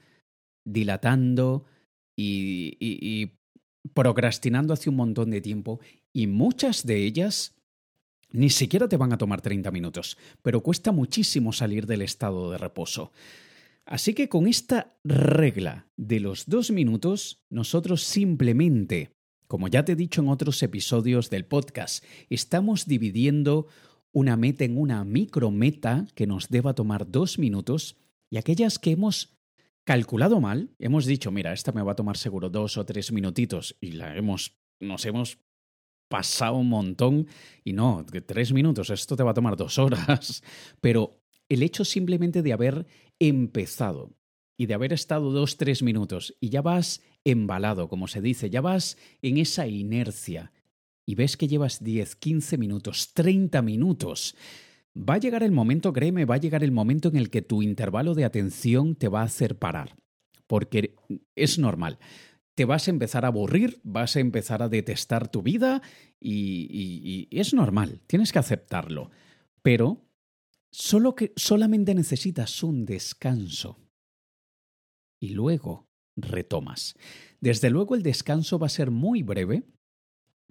dilatando 0.65 1.65
y, 2.17 3.33
procrastinando 3.93 4.73
hace 4.73 4.91
un 4.91 4.97
montón 4.97 5.31
de 5.31 5.41
tiempo 5.41 5.81
y 6.13 6.27
muchas 6.27 6.87
de 6.87 7.05
ellas 7.05 7.55
ni 8.31 8.51
siquiera 8.51 8.89
te 8.89 8.97
van 8.97 9.13
a 9.13 9.19
tomar 9.19 9.41
30 9.41 9.71
minutos, 9.71 10.19
pero 10.43 10.63
cuesta 10.63 10.91
muchísimo 10.91 11.53
salir 11.53 11.87
del 11.87 12.03
estado 12.03 12.51
de 12.51 12.59
reposo. 12.59 13.13
Así 13.87 14.15
que 14.15 14.29
con 14.29 14.47
esta 14.47 14.97
regla 15.05 15.89
de 15.97 16.21
los 16.21 16.47
dos 16.47 16.71
minutos, 16.71 17.45
nosotros 17.51 18.03
simplemente, 18.03 19.13
como 19.47 19.69
ya 19.69 19.85
te 19.85 19.93
he 19.93 19.97
dicho 19.97 20.23
en 20.23 20.29
otros 20.29 20.63
episodios 20.63 21.29
del 21.29 21.45
podcast, 21.45 22.05
estamos 22.31 22.87
dividiendo 22.87 23.67
una 24.13 24.37
meta 24.37 24.65
en 24.65 24.79
una 24.79 25.05
micrometa 25.05 26.07
que 26.15 26.27
nos 26.27 26.49
deba 26.49 26.75
tomar 26.75 27.11
dos 27.11 27.39
minutos 27.39 27.97
y 28.31 28.39
aquellas 28.39 28.79
que 28.79 28.93
hemos 28.93 29.37
calculado 29.85 30.41
mal, 30.41 30.71
hemos 30.79 31.05
dicho, 31.05 31.31
mira, 31.31 31.53
esta 31.53 31.73
me 31.73 31.83
va 31.83 31.93
a 31.93 31.97
tomar 31.97 32.17
seguro 32.17 32.49
dos 32.49 32.79
o 32.79 32.87
tres 32.87 33.13
minutitos 33.13 33.77
y 33.81 33.93
la 33.93 34.17
hemos, 34.17 34.57
nos 34.81 35.05
hemos 35.05 35.39
pasado 36.09 36.57
un 36.57 36.69
montón 36.69 37.27
y 37.65 37.75
no, 37.75 38.07
tres 38.27 38.53
minutos, 38.53 38.89
esto 38.89 39.17
te 39.17 39.23
va 39.23 39.33
a 39.33 39.35
tomar 39.35 39.57
dos 39.57 39.79
horas, 39.79 40.43
pero 40.81 41.24
el 41.55 41.63
hecho 41.63 41.85
simplemente 41.85 42.43
de 42.43 42.53
haber 42.53 42.87
empezado 43.19 44.17
y 44.57 44.67
de 44.67 44.75
haber 44.75 44.93
estado 44.93 45.33
dos, 45.33 45.57
tres 45.57 45.83
minutos 45.83 46.37
y 46.41 46.51
ya 46.51 46.63
vas 46.63 47.03
embalado, 47.25 47.89
como 47.89 48.07
se 48.07 48.21
dice, 48.21 48.51
ya 48.51 48.61
vas 48.61 48.97
en 49.23 49.39
esa 49.39 49.67
inercia 49.67 50.53
y 51.07 51.15
ves 51.15 51.37
que 51.37 51.49
llevas 51.49 51.83
10, 51.83 52.17
15 52.17 52.59
minutos, 52.59 53.13
30 53.15 53.63
minutos, 53.63 54.37
va 54.97 55.15
a 55.15 55.19
llegar 55.19 55.43
el 55.43 55.53
momento, 55.53 55.93
créeme, 55.93 56.25
va 56.25 56.37
a 56.37 56.41
llegar 56.41 56.63
el 56.63 56.73
momento 56.73 57.09
en 57.09 57.17
el 57.17 57.31
que 57.31 57.43
tu 57.43 57.63
intervalo 57.63 58.15
de 58.15 58.25
atención 58.25 58.95
te 58.95 59.09
va 59.09 59.21
a 59.21 59.25
hacer 59.25 59.59
parar, 59.59 59.97
porque 60.47 60.95
es 61.35 61.59
normal. 61.59 61.99
Te 62.55 62.65
vas 62.65 62.87
a 62.87 62.93
empezar 62.93 63.25
a 63.25 63.29
aburrir, 63.29 63.81
vas 63.83 64.15
a 64.15 64.21
empezar 64.21 64.63
a 64.63 64.69
detestar 64.69 65.29
tu 65.29 65.43
vida 65.43 65.83
y, 66.21 67.29
y 67.31 67.39
es 67.39 67.53
normal, 67.53 68.01
tienes 68.07 68.33
que 68.33 68.39
aceptarlo. 68.39 69.11
Pero 69.63 70.05
Solo 70.77 71.15
que 71.15 71.33
solamente 71.37 71.95
necesitas 71.95 72.65
un 72.65 72.85
descanso. 72.85 73.79
Y 75.21 75.29
luego 75.29 75.87
retomas. 76.17 76.97
Desde 77.41 77.71
luego 77.71 77.95
el 77.95 78.03
descanso 78.03 78.59
va 78.59 78.67
a 78.67 78.71
ser 78.71 78.91
muy 78.91 79.23
breve. 79.23 79.63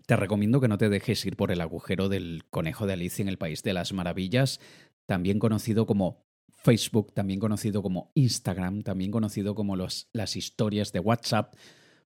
Te 0.06 0.16
recomiendo 0.16 0.62
que 0.62 0.70
no 0.70 0.78
te 0.78 0.88
dejes 0.88 1.26
ir 1.26 1.36
por 1.36 1.52
el 1.52 1.60
agujero 1.60 2.08
del 2.08 2.46
conejo 2.50 2.88
de 2.88 2.94
Alicia 2.94 3.22
en 3.22 3.28
el 3.28 3.38
País 3.38 3.64
de 3.64 3.74
las 3.74 3.92
Maravillas, 3.92 4.62
también 5.08 5.40
conocido 5.40 5.86
como 5.86 6.26
Facebook, 6.48 7.14
también 7.14 7.42
conocido 7.42 7.84
como 7.84 8.14
Instagram, 8.16 8.84
también 8.84 9.12
conocido 9.12 9.56
como 9.56 9.76
las 9.76 10.36
historias 10.38 10.94
de 10.94 11.02
WhatsApp, 11.02 11.54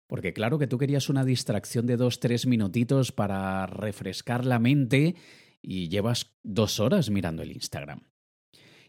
porque 0.07 0.31
claro 0.31 0.57
que 0.57 0.67
tú 0.67 0.77
querías 0.77 1.09
una 1.09 1.25
distracción 1.25 1.85
de 1.85 1.97
dos, 1.97 2.21
tres 2.21 2.45
minutitos 2.45 3.11
para 3.11 3.65
refrescar 3.65 4.45
la 4.45 4.59
mente 4.59 5.15
y 5.65 5.89
llevas 5.89 6.35
dos 6.43 6.79
horas 6.79 7.09
mirando 7.09 7.41
el 7.41 7.51
Instagram. 7.51 8.01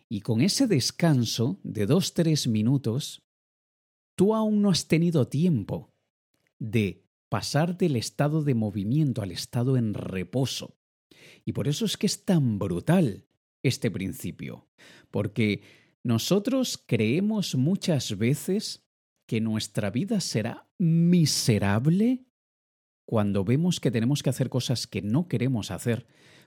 Y 0.09 0.21
con 0.21 0.41
ese 0.41 0.67
descanso 0.67 1.59
de 1.65 1.87
dos, 1.87 2.15
tres 2.15 2.47
minutos, 2.47 3.23
tú 4.15 4.35
aún 4.35 4.63
no 4.63 4.71
has 4.71 4.87
tenido 4.87 5.27
tiempo 5.27 5.93
de 6.59 7.05
pasar 7.29 7.77
del 7.77 7.97
estado 7.97 8.43
de 8.43 8.55
movimiento 8.55 9.23
al 9.23 9.33
estado 9.33 9.77
en 9.77 9.95
reposo. 9.95 10.77
Y 11.45 11.53
por 11.53 11.67
eso 11.67 11.85
es 11.85 11.97
que 11.97 12.07
es 12.07 12.25
tan 12.25 12.59
brutal 12.59 13.27
este 13.63 13.91
principio, 13.91 14.69
porque 15.11 15.63
nosotros 16.05 16.83
creemos 16.87 17.57
muchas 17.57 18.17
veces 18.17 18.87
que 19.27 19.41
nuestra 19.41 19.91
vida 19.91 20.21
será 20.21 20.69
miserable 20.79 22.27
cuando 23.07 23.45
vemos 23.45 23.81
que 23.81 23.91
tenemos 23.91 24.23
que 24.23 24.31
hacer 24.31 24.49
cosas 24.49 24.87
que 24.87 25.03
no 25.03 25.27
queremos 25.27 25.71
hacer, 25.71 26.07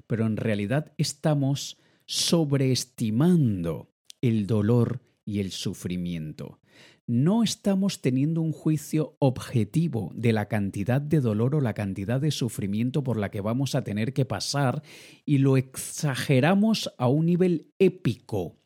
pero 0.10 0.26
en 0.26 0.38
realidad 0.38 0.92
estamos 0.98 1.78
sobreestimando 2.08 3.94
el 4.22 4.48
dolor 4.48 5.02
y 5.24 5.40
el 5.40 5.52
sufrimiento. 5.52 6.60
No 7.06 7.44
estamos 7.44 8.02
teniendo 8.02 8.42
un 8.42 8.52
juicio 8.52 9.16
objetivo 9.20 10.12
de 10.16 10.34
la 10.34 10.48
cantidad 10.48 11.00
de 11.00 11.22
dolor 11.22 11.54
o 11.54 11.62
la 11.62 11.76
cantidad 11.76 12.20
de 12.20 12.32
sufrimiento 12.32 13.04
por 13.04 13.18
la 13.18 13.30
que 13.30 13.42
vamos 13.42 13.76
a 13.76 13.84
tener 13.84 14.14
que 14.14 14.26
pasar 14.26 14.82
y 15.26 15.38
lo 15.38 15.58
exageramos 15.58 16.92
a 16.98 17.08
un 17.08 17.28
nivel 17.28 17.72
épico. 17.78 18.58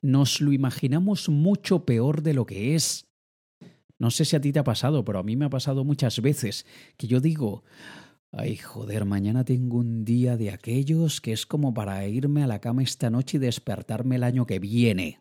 Nos 0.00 0.40
lo 0.40 0.50
imaginamos 0.50 1.28
mucho 1.28 1.84
peor 1.84 2.22
de 2.22 2.34
lo 2.34 2.46
que 2.46 2.74
es. 2.74 3.06
No 3.96 4.10
sé 4.10 4.24
si 4.24 4.34
a 4.34 4.40
ti 4.40 4.50
te 4.50 4.58
ha 4.58 4.64
pasado, 4.64 5.04
pero 5.04 5.20
a 5.20 5.22
mí 5.22 5.36
me 5.36 5.44
ha 5.44 5.50
pasado 5.50 5.84
muchas 5.84 6.20
veces 6.20 6.66
que 6.96 7.06
yo 7.06 7.20
digo, 7.20 7.62
Ay, 8.34 8.56
joder, 8.56 9.04
mañana 9.04 9.44
tengo 9.44 9.76
un 9.76 10.06
día 10.06 10.38
de 10.38 10.50
aquellos 10.50 11.20
que 11.20 11.32
es 11.32 11.44
como 11.44 11.74
para 11.74 12.08
irme 12.08 12.42
a 12.42 12.46
la 12.46 12.60
cama 12.60 12.82
esta 12.82 13.10
noche 13.10 13.36
y 13.36 13.40
despertarme 13.40 14.16
el 14.16 14.24
año 14.24 14.46
que 14.46 14.58
viene. 14.58 15.20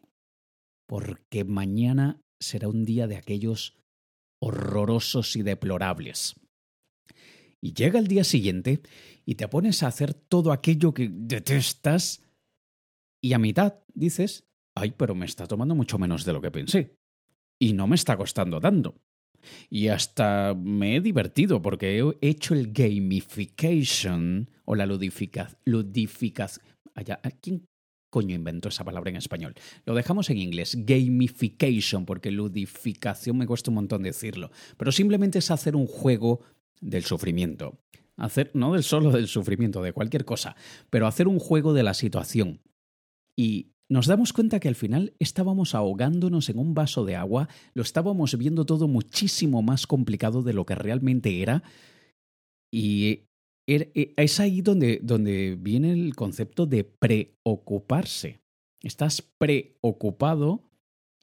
Porque 0.87 1.43
mañana 1.43 2.21
será 2.39 2.69
un 2.69 2.85
día 2.85 3.07
de 3.07 3.17
aquellos 3.17 3.77
horrorosos 4.41 5.35
y 5.35 5.43
deplorables. 5.43 6.35
Y 7.59 7.73
llega 7.73 7.99
el 7.99 8.07
día 8.07 8.23
siguiente 8.23 8.81
y 9.25 9.35
te 9.35 9.49
pones 9.49 9.83
a 9.83 9.87
hacer 9.87 10.13
todo 10.13 10.53
aquello 10.53 10.93
que 10.93 11.09
detestas 11.11 12.23
y 13.21 13.33
a 13.33 13.39
mitad 13.39 13.75
dices, 13.93 14.47
ay, 14.73 14.91
pero 14.91 15.15
me 15.15 15.25
está 15.25 15.47
tomando 15.47 15.75
mucho 15.75 15.99
menos 15.99 16.23
de 16.23 16.33
lo 16.33 16.41
que 16.41 16.49
pensé. 16.49 16.95
Y 17.59 17.73
no 17.73 17.87
me 17.87 17.95
está 17.95 18.15
costando 18.15 18.61
tanto. 18.61 18.95
Y 19.69 19.87
hasta 19.87 20.53
me 20.55 20.95
he 20.95 21.01
divertido 21.01 21.61
porque 21.61 21.99
he 21.99 22.27
hecho 22.27 22.53
el 22.53 22.71
gamification 22.71 24.49
o 24.65 24.75
la 24.75 24.85
ludificación. 24.85 25.57
Ludificación. 25.65 26.65
¿Quién 27.41 27.65
coño 28.09 28.35
inventó 28.35 28.69
esa 28.69 28.83
palabra 28.83 29.09
en 29.09 29.17
español? 29.17 29.55
Lo 29.85 29.95
dejamos 29.95 30.29
en 30.29 30.37
inglés, 30.37 30.77
gamification, 30.85 32.05
porque 32.05 32.31
ludificación 32.31 33.37
me 33.37 33.47
cuesta 33.47 33.71
un 33.71 33.75
montón 33.75 34.03
decirlo. 34.03 34.51
Pero 34.77 34.91
simplemente 34.91 35.39
es 35.39 35.51
hacer 35.51 35.75
un 35.75 35.87
juego 35.87 36.41
del 36.81 37.05
sufrimiento. 37.05 37.79
Hacer, 38.17 38.51
no 38.53 38.73
del 38.73 38.83
solo 38.83 39.11
del 39.11 39.27
sufrimiento, 39.27 39.81
de 39.81 39.93
cualquier 39.93 40.25
cosa, 40.25 40.55
pero 40.89 41.07
hacer 41.07 41.27
un 41.27 41.39
juego 41.39 41.73
de 41.73 41.83
la 41.83 41.93
situación. 41.93 42.59
Y 43.35 43.70
nos 43.91 44.07
damos 44.07 44.31
cuenta 44.31 44.61
que 44.61 44.69
al 44.69 44.75
final 44.75 45.13
estábamos 45.19 45.75
ahogándonos 45.75 46.47
en 46.47 46.59
un 46.59 46.73
vaso 46.73 47.03
de 47.03 47.17
agua, 47.17 47.49
lo 47.73 47.81
estábamos 47.81 48.37
viendo 48.37 48.65
todo 48.65 48.87
muchísimo 48.87 49.61
más 49.61 49.85
complicado 49.85 50.43
de 50.43 50.53
lo 50.53 50.65
que 50.65 50.75
realmente 50.75 51.41
era. 51.41 51.61
Y 52.73 53.23
er, 53.67 53.91
e, 53.93 54.13
es 54.15 54.39
ahí 54.39 54.61
donde, 54.61 55.57
viene 55.59 55.91
el 55.91 56.15
concepto 56.15 56.65
de 56.65 56.85
preocuparse. 56.85 58.39
Estás 58.81 59.23
preocupado 59.37 60.63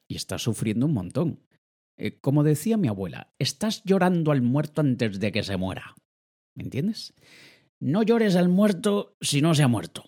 y 0.07 0.15
estás 0.15 0.43
sufriendo 0.43 0.85
un 0.85 0.93
montón. 0.93 1.39
Eh, 1.97 2.19
como 2.21 2.43
decía 2.43 2.77
mi 2.77 2.87
abuela, 2.87 3.33
estás 3.39 3.83
llorando 3.83 4.31
al 4.31 4.43
muerto 4.43 4.81
antes 4.81 5.19
de 5.19 5.31
que 5.31 5.41
se 5.41 5.57
muera. 5.57 5.95
¿Me 6.55 6.65
entiendes? 6.65 7.15
No 7.79 8.03
llores 8.03 8.35
al 8.35 8.47
muerto 8.47 9.17
si 9.21 9.41
no 9.41 9.55
se 9.55 9.63
ha 9.63 9.67
muerto. 9.67 10.03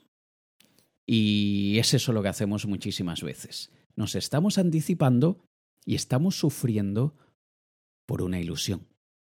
Y 1.14 1.78
es 1.78 1.94
eso 1.94 2.14
lo 2.14 2.24
que 2.24 2.30
hacemos 2.30 2.66
muchísimas 2.68 3.22
veces. 3.22 3.70
Nos 3.98 4.16
estamos 4.16 4.58
anticipando 4.58 5.44
y 5.86 5.96
estamos 5.96 6.40
sufriendo 6.40 7.18
por 8.08 8.22
una 8.22 8.40
ilusión, 8.40 8.88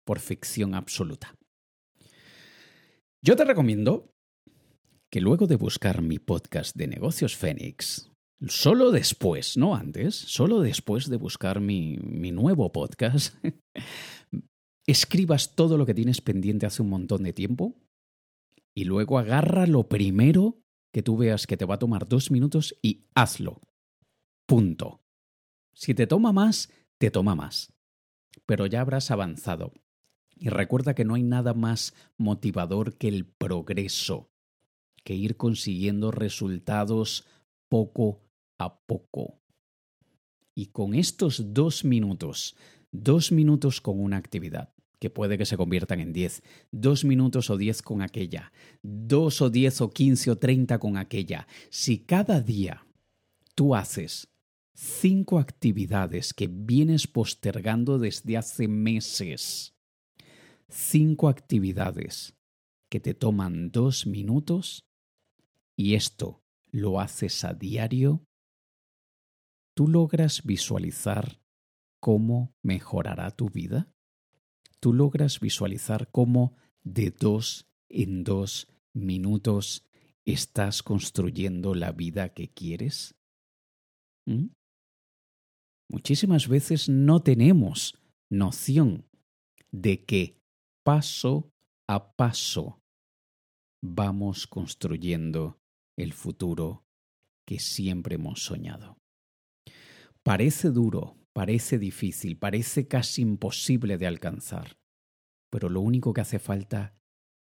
por 0.06 0.20
ficción 0.20 0.74
absoluta. 0.74 1.36
Yo 3.22 3.36
te 3.36 3.44
recomiendo 3.44 4.10
que 5.12 5.20
luego 5.20 5.48
de 5.48 5.58
buscar 5.58 6.02
mi 6.02 6.18
podcast 6.18 6.78
de 6.78 6.88
negocios 6.88 7.36
Fénix, 7.36 8.10
solo 8.48 8.92
después, 8.92 9.58
no 9.58 9.76
antes, 9.76 10.16
solo 10.16 10.62
después 10.62 11.10
de 11.10 11.18
buscar 11.18 11.60
mi, 11.60 11.98
mi 11.98 12.32
nuevo 12.32 12.72
podcast, 12.72 13.36
escribas 14.88 15.56
todo 15.56 15.78
lo 15.78 15.86
que 15.86 15.94
tienes 15.94 16.22
pendiente 16.22 16.68
hace 16.68 16.82
un 16.82 16.90
montón 16.90 17.24
de 17.24 17.34
tiempo 17.34 17.76
y 18.74 18.86
luego 18.86 19.20
agarra 19.20 19.68
lo 19.68 19.90
primero 19.90 20.62
que 20.96 21.04
tú 21.04 21.18
veas 21.18 21.46
que 21.46 21.58
te 21.58 21.66
va 21.66 21.76
a 21.76 21.80
tomar 21.80 22.08
dos 22.08 22.32
minutos 22.32 22.74
y 22.82 23.04
hazlo. 23.16 23.60
Punto. 24.46 25.02
Si 25.74 25.94
te 25.94 26.08
toma 26.08 26.32
más, 26.32 26.72
te 26.98 27.12
toma 27.12 27.36
más. 27.36 27.74
Pero 28.46 28.66
ya 28.66 28.80
habrás 28.80 29.12
avanzado. 29.12 29.74
Y 30.38 30.48
recuerda 30.48 30.96
que 30.96 31.04
no 31.04 31.16
hay 31.16 31.24
nada 31.24 31.54
más 31.54 31.94
motivador 32.16 32.96
que 32.96 33.10
el 33.10 33.26
progreso, 33.26 34.30
que 35.04 35.16
ir 35.16 35.36
consiguiendo 35.36 36.12
resultados 36.12 37.28
poco 37.68 38.22
a 38.58 38.80
poco. 38.80 39.42
Y 40.54 40.68
con 40.68 40.94
estos 40.96 41.54
dos 41.54 41.84
minutos, 41.84 42.56
dos 42.94 43.34
minutos 43.34 43.82
con 43.82 44.00
una 44.00 44.16
actividad, 44.16 44.74
que 45.00 45.10
puede 45.10 45.38
que 45.38 45.46
se 45.46 45.58
conviertan 45.58 46.00
en 46.00 46.14
diez, 46.14 46.44
dos 46.72 47.06
minutos 47.06 47.50
o 47.50 47.58
diez 47.58 47.82
con 47.82 48.02
aquella, 48.02 48.52
dos 48.82 49.42
o 49.42 49.50
diez 49.50 49.82
o 49.82 49.90
quince 49.90 50.32
o 50.32 50.38
treinta 50.38 50.80
con 50.80 50.98
aquella, 50.98 51.48
si 51.70 52.00
cada 52.00 52.42
día 52.42 52.86
tú 53.56 53.76
haces 53.76 54.28
cinco 54.74 55.40
actividades 55.40 56.34
que 56.34 56.48
vienes 56.48 57.08
postergando 57.08 57.98
desde 57.98 58.38
hace 58.38 58.68
meses, 58.68 59.74
cinco 60.70 61.30
actividades 61.30 62.36
que 62.90 63.00
te 63.00 63.14
toman 63.14 63.72
dos 63.72 64.06
minutos, 64.06 64.86
y 65.78 65.96
esto 65.96 66.42
lo 66.72 67.00
haces 67.00 67.44
a 67.44 67.54
diario, 67.54 68.26
¿tú 69.74 69.88
logras 69.88 70.44
visualizar 70.44 71.40
cómo 72.00 72.54
mejorará 72.62 73.32
tu 73.32 73.50
vida? 73.50 73.95
¿Tú 74.86 74.94
logras 74.94 75.40
visualizar 75.40 76.12
cómo 76.12 76.56
de 76.84 77.10
dos 77.10 77.68
en 77.90 78.24
dos 78.24 78.68
minutos 78.94 79.84
estás 80.26 80.84
construyendo 80.84 81.74
la 81.74 81.92
vida 81.92 82.36
que 82.36 82.50
quieres? 82.50 83.16
¿Mm? 84.28 84.50
Muchísimas 85.90 86.48
veces 86.48 86.88
no 86.88 87.24
tenemos 87.24 87.98
noción 88.30 89.08
de 89.72 90.06
que 90.06 90.38
paso 90.84 91.50
a 91.90 92.14
paso 92.16 92.80
vamos 93.82 94.46
construyendo 94.46 95.58
el 95.98 96.14
futuro 96.14 96.86
que 97.48 97.58
siempre 97.58 98.18
hemos 98.18 98.44
soñado. 98.44 99.00
Parece 100.22 100.70
duro, 100.70 101.18
parece 101.36 101.78
difícil, 101.78 102.38
parece 102.38 102.88
casi 102.88 103.22
imposible 103.22 103.98
de 103.98 104.08
alcanzar, 104.08 104.78
pero 105.50 105.68
lo 105.68 105.82
único 105.82 106.14
que 106.14 106.22
hace 106.22 106.40
falta 106.40 106.98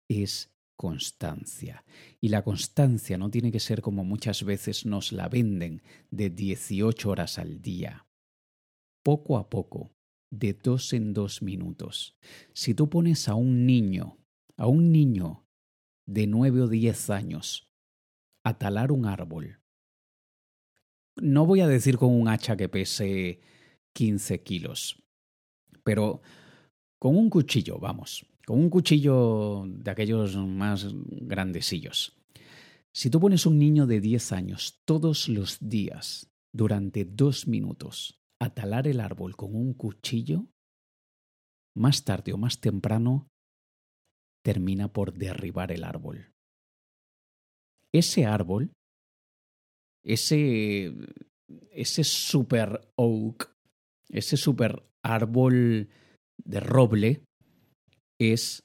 es 0.09 0.51
constancia. 0.75 1.85
Y 2.19 2.29
la 2.29 2.43
constancia 2.43 3.19
no 3.19 3.29
tiene 3.29 3.51
que 3.51 3.59
ser 3.59 3.83
como 3.83 4.03
muchas 4.03 4.43
veces 4.43 4.87
nos 4.87 5.11
la 5.11 5.29
venden 5.29 5.83
de 6.09 6.31
18 6.31 7.07
horas 7.07 7.37
al 7.37 7.61
día. 7.61 8.07
Poco 9.03 9.37
a 9.37 9.51
poco, 9.51 9.93
de 10.31 10.53
dos 10.53 10.91
en 10.93 11.13
dos 11.13 11.43
minutos. 11.43 12.17
Si 12.53 12.73
tú 12.73 12.89
pones 12.89 13.29
a 13.29 13.35
un 13.35 13.67
niño, 13.67 14.17
a 14.57 14.65
un 14.65 14.91
niño 14.91 15.45
de 16.07 16.25
nueve 16.25 16.61
o 16.61 16.67
diez 16.67 17.11
años, 17.11 17.71
a 18.43 18.57
talar 18.57 18.91
un 18.91 19.05
árbol, 19.05 19.59
no 21.15 21.45
voy 21.45 21.61
a 21.61 21.67
decir 21.67 21.99
con 21.99 22.09
un 22.09 22.27
hacha 22.27 22.57
que 22.57 22.69
pese 22.69 23.52
15 23.93 24.43
kilos, 24.43 25.01
pero 25.83 26.21
con 26.99 27.15
un 27.17 27.29
cuchillo, 27.29 27.79
vamos, 27.79 28.25
con 28.45 28.59
un 28.59 28.69
cuchillo 28.69 29.63
de 29.67 29.91
aquellos 29.91 30.35
más 30.37 30.87
grandesillos. 30.93 32.17
Si 32.93 33.09
tú 33.09 33.19
pones 33.19 33.45
un 33.45 33.57
niño 33.57 33.87
de 33.87 33.99
10 33.99 34.31
años 34.33 34.81
todos 34.85 35.27
los 35.29 35.57
días 35.59 36.31
durante 36.53 37.05
dos 37.05 37.47
minutos 37.47 38.19
a 38.39 38.53
talar 38.53 38.87
el 38.87 38.99
árbol 38.99 39.35
con 39.35 39.55
un 39.55 39.73
cuchillo, 39.73 40.47
más 41.75 42.03
tarde 42.03 42.33
o 42.33 42.37
más 42.37 42.59
temprano 42.59 43.27
termina 44.43 44.91
por 44.91 45.13
derribar 45.13 45.71
el 45.71 45.83
árbol. 45.83 46.31
Ese 47.91 48.25
árbol 48.25 48.71
ese, 50.03 50.93
ese 51.71 52.03
super 52.03 52.91
oak, 52.95 53.52
ese 54.13 54.37
super 54.37 54.83
árbol 55.03 55.89
de 56.45 56.59
roble, 56.59 57.23
es 58.19 58.63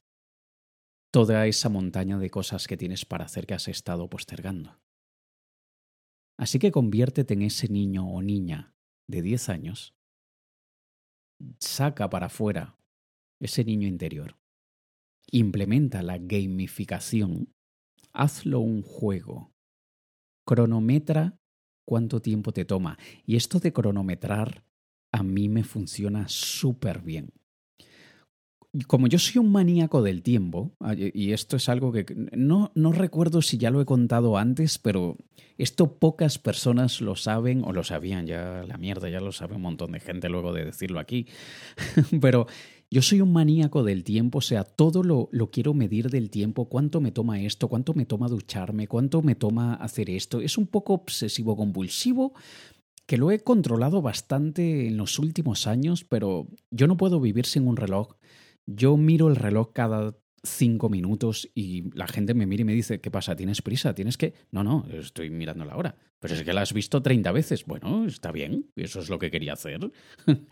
toda 1.10 1.46
esa 1.46 1.68
montaña 1.68 2.18
de 2.18 2.30
cosas 2.30 2.66
que 2.66 2.76
tienes 2.76 3.04
para 3.06 3.24
hacer 3.24 3.46
que 3.46 3.54
has 3.54 3.66
estado 3.66 4.08
postergando. 4.08 4.78
Así 6.38 6.58
que 6.58 6.70
conviértete 6.70 7.34
en 7.34 7.42
ese 7.42 7.68
niño 7.68 8.06
o 8.08 8.22
niña 8.22 8.74
de 9.08 9.22
10 9.22 9.48
años, 9.48 9.94
saca 11.58 12.10
para 12.10 12.26
afuera 12.26 12.76
ese 13.40 13.64
niño 13.64 13.88
interior, 13.88 14.36
implementa 15.30 16.02
la 16.02 16.18
gamificación, 16.18 17.52
hazlo 18.12 18.60
un 18.60 18.82
juego, 18.82 19.50
cronometra 20.46 21.38
cuánto 21.86 22.20
tiempo 22.20 22.52
te 22.52 22.66
toma. 22.66 22.98
Y 23.24 23.36
esto 23.36 23.60
de 23.60 23.72
cronometrar 23.72 24.67
a 25.12 25.22
mí 25.22 25.48
me 25.48 25.64
funciona 25.64 26.28
súper 26.28 27.00
bien. 27.00 27.32
Como 28.86 29.06
yo 29.06 29.18
soy 29.18 29.38
un 29.38 29.50
maníaco 29.50 30.02
del 30.02 30.22
tiempo, 30.22 30.76
y 30.96 31.32
esto 31.32 31.56
es 31.56 31.70
algo 31.70 31.90
que 31.90 32.04
no, 32.36 32.70
no 32.74 32.92
recuerdo 32.92 33.40
si 33.40 33.56
ya 33.56 33.70
lo 33.70 33.80
he 33.80 33.86
contado 33.86 34.36
antes, 34.36 34.78
pero 34.78 35.16
esto 35.56 35.98
pocas 35.98 36.38
personas 36.38 37.00
lo 37.00 37.16
saben 37.16 37.64
o 37.64 37.72
lo 37.72 37.82
sabían, 37.82 38.26
ya 38.26 38.62
la 38.68 38.76
mierda, 38.76 39.08
ya 39.08 39.20
lo 39.20 39.32
sabe 39.32 39.56
un 39.56 39.62
montón 39.62 39.92
de 39.92 40.00
gente 40.00 40.28
luego 40.28 40.52
de 40.52 40.66
decirlo 40.66 41.00
aquí, 41.00 41.26
pero 42.20 42.46
yo 42.90 43.00
soy 43.02 43.22
un 43.22 43.32
maníaco 43.32 43.82
del 43.82 44.04
tiempo, 44.04 44.38
o 44.38 44.42
sea, 44.42 44.64
todo 44.64 45.02
lo, 45.02 45.28
lo, 45.32 45.50
quiero 45.50 45.72
medir 45.74 46.10
del 46.10 46.30
tiempo, 46.30 46.68
cuánto 46.68 47.00
me 47.00 47.10
toma 47.10 47.40
esto, 47.40 47.68
cuánto 47.68 47.94
me 47.94 48.04
toma 48.04 48.28
ducharme, 48.28 48.86
cuánto 48.86 49.22
me 49.22 49.34
toma 49.34 49.74
hacer 49.74 50.08
esto. 50.08 50.40
Es 50.40 50.56
un 50.56 50.66
poco 50.66 50.94
obsesivo 50.94 51.56
compulsivo 51.56 52.32
que 53.08 53.16
lo 53.16 53.30
he 53.30 53.40
controlado 53.40 54.02
bastante 54.02 54.86
en 54.86 54.98
los 54.98 55.18
últimos 55.18 55.66
años, 55.66 56.04
pero 56.04 56.46
yo 56.70 56.86
no 56.86 56.98
puedo 56.98 57.20
vivir 57.20 57.46
sin 57.46 57.66
un 57.66 57.78
reloj. 57.78 58.16
Yo 58.66 58.98
miro 58.98 59.28
el 59.28 59.36
reloj 59.36 59.72
cada 59.72 60.14
cinco 60.44 60.90
minutos 60.90 61.48
y 61.54 61.90
la 61.96 62.06
gente 62.06 62.34
me 62.34 62.46
mira 62.46 62.60
y 62.60 62.64
me 62.66 62.74
dice, 62.74 63.00
¿qué 63.00 63.10
pasa? 63.10 63.34
¿Tienes 63.34 63.62
prisa? 63.62 63.94
¿Tienes 63.94 64.18
que...? 64.18 64.34
No, 64.52 64.62
no, 64.62 64.86
estoy 64.92 65.30
mirando 65.30 65.64
la 65.64 65.76
hora. 65.76 65.96
Pero 66.20 66.34
es 66.34 66.42
que 66.42 66.52
la 66.52 66.60
has 66.60 66.74
visto 66.74 67.02
30 67.02 67.32
veces. 67.32 67.64
Bueno, 67.64 68.04
está 68.04 68.30
bien, 68.30 68.70
eso 68.76 69.00
es 69.00 69.08
lo 69.08 69.18
que 69.18 69.30
quería 69.30 69.54
hacer. 69.54 69.90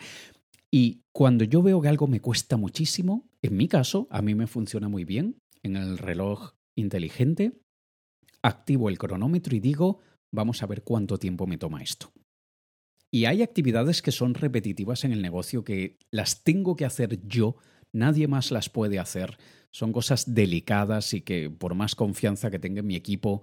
Y 0.69 1.05
cuando 1.13 1.45
yo 1.45 1.63
veo 1.63 1.81
que 1.81 1.89
algo 1.89 2.09
me 2.09 2.21
cuesta 2.21 2.57
muchísimo, 2.57 3.31
en 3.41 3.57
mi 3.57 3.69
caso, 3.69 4.09
a 4.11 4.21
mí 4.21 4.35
me 4.35 4.49
funciona 4.49 4.89
muy 4.89 5.05
bien 5.05 5.39
en 5.63 5.77
el 5.77 5.97
reloj 5.97 6.55
inteligente, 6.77 7.53
activo 8.43 8.89
el 8.89 8.99
cronómetro 8.99 9.55
y 9.57 9.61
digo, 9.61 10.01
vamos 10.35 10.63
a 10.63 10.67
ver 10.67 10.83
cuánto 10.83 11.19
tiempo 11.19 11.47
me 11.47 11.57
toma 11.57 11.83
esto. 11.83 12.13
Y 13.11 13.27
hay 13.27 13.43
actividades 13.43 14.03
que 14.03 14.13
son 14.13 14.35
repetitivas 14.35 15.05
en 15.05 15.13
el 15.13 15.23
negocio 15.23 15.65
que 15.65 15.99
las 16.11 16.43
tengo 16.43 16.77
que 16.77 16.85
hacer 16.85 17.21
yo, 17.27 17.57
nadie 17.93 18.29
más 18.29 18.51
las 18.51 18.69
puede 18.69 18.99
hacer. 18.99 19.39
Son 19.71 19.93
cosas 19.93 20.35
delicadas 20.35 21.15
y 21.15 21.21
que 21.21 21.51
por 21.51 21.75
más 21.75 21.95
confianza 21.95 22.51
que 22.51 22.59
tenga 22.59 22.81
en 22.81 22.87
mi 22.87 22.97
equipo, 22.97 23.43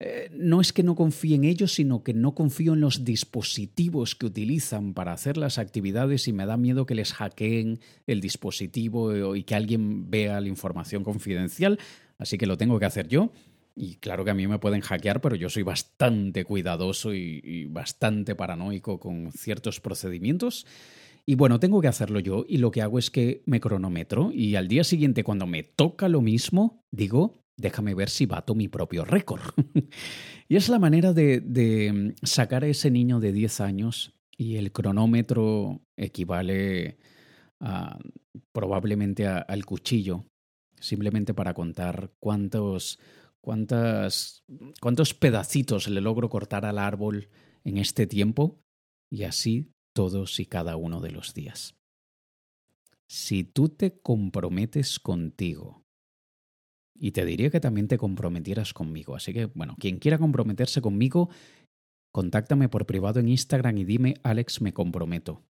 eh, 0.00 0.28
no 0.32 0.60
es 0.60 0.72
que 0.72 0.82
no 0.82 0.96
confíe 0.96 1.36
en 1.36 1.44
ellos, 1.44 1.72
sino 1.72 2.02
que 2.02 2.14
no 2.14 2.34
confío 2.34 2.74
en 2.74 2.80
los 2.80 3.04
dispositivos 3.04 4.14
que 4.16 4.26
utilizan 4.26 4.92
para 4.92 5.12
hacer 5.12 5.36
las 5.36 5.58
actividades 5.58 6.26
y 6.26 6.32
me 6.32 6.46
da 6.46 6.56
miedo 6.56 6.84
que 6.84 6.96
les 6.96 7.12
hackeen 7.12 7.78
el 8.06 8.20
dispositivo 8.20 9.36
y 9.36 9.44
que 9.44 9.54
alguien 9.54 10.10
vea 10.10 10.40
la 10.40 10.48
información 10.48 11.04
confidencial, 11.04 11.78
así 12.18 12.38
que 12.38 12.46
lo 12.46 12.58
tengo 12.58 12.78
que 12.80 12.86
hacer 12.86 13.06
yo. 13.08 13.30
Y 13.76 13.96
claro 13.96 14.24
que 14.24 14.30
a 14.30 14.34
mí 14.34 14.46
me 14.46 14.58
pueden 14.58 14.80
hackear, 14.80 15.20
pero 15.20 15.34
yo 15.34 15.50
soy 15.50 15.64
bastante 15.64 16.44
cuidadoso 16.44 17.12
y, 17.12 17.66
bastante 17.66 18.34
paranoico 18.34 19.00
con 19.00 19.32
ciertos 19.32 19.80
procedimientos. 19.80 20.66
Y 21.26 21.34
bueno, 21.34 21.58
tengo 21.58 21.80
que 21.80 21.88
hacerlo 21.88 22.20
yo 22.20 22.44
y 22.46 22.58
lo 22.58 22.70
que 22.70 22.82
hago 22.82 22.98
es 22.98 23.10
que 23.10 23.42
me 23.46 23.60
cronometro 23.60 24.30
y 24.32 24.56
al 24.56 24.68
día 24.68 24.84
siguiente 24.84 25.24
cuando 25.24 25.46
me 25.46 25.62
toca 25.62 26.08
lo 26.08 26.20
mismo, 26.20 26.82
digo, 26.92 27.40
déjame 27.56 27.94
ver 27.94 28.10
si 28.10 28.26
bato 28.26 28.54
mi 28.54 28.68
propio 28.68 29.04
récord. 29.04 29.42
y 30.48 30.56
es 30.56 30.68
la 30.68 30.78
manera 30.78 31.12
de, 31.12 32.14
sacar 32.22 32.62
a 32.62 32.68
ese 32.68 32.90
niño 32.90 33.20
de 33.20 33.32
10 33.32 33.60
años 33.60 34.14
y 34.36 34.56
el 34.56 34.70
cronómetro 34.70 35.80
equivale 35.96 36.98
a, 37.60 37.98
probablemente 38.52 39.26
al 39.26 39.64
cuchillo, 39.64 40.26
simplemente 40.78 41.32
para 41.32 41.54
contar 41.54 42.12
cuántos, 42.20 42.98
cuántas, 43.44 44.42
cuántos 44.80 45.12
pedacitos 45.12 45.88
le 45.88 46.00
logro 46.00 46.30
cortar 46.30 46.64
al 46.64 46.78
árbol 46.78 47.28
en 47.62 47.76
este 47.76 48.06
tiempo 48.06 48.58
y 49.12 49.24
así 49.24 49.70
todos 49.94 50.40
y 50.40 50.46
cada 50.46 50.76
uno 50.76 51.00
de 51.00 51.10
los 51.10 51.34
días. 51.34 51.76
Si 53.06 53.44
tú 53.44 53.68
te 53.68 54.00
comprometes 54.00 54.98
contigo, 54.98 55.82
y 56.96 57.10
te 57.10 57.24
diría 57.24 57.50
que 57.50 57.60
también 57.60 57.86
te 57.86 57.98
comprometieras 57.98 58.72
conmigo, 58.72 59.14
así 59.14 59.34
que 59.34 59.46
bueno, 59.46 59.76
quien 59.78 59.98
quiera 59.98 60.16
comprometerse 60.16 60.80
conmigo, 60.80 61.28
contáctame 62.12 62.68
por 62.68 62.86
privado 62.86 63.20
en 63.20 63.28
Instagram 63.28 63.76
y 63.78 63.84
dime, 63.84 64.14
Alex, 64.22 64.62
me 64.62 64.72
comprometo. 64.72 65.42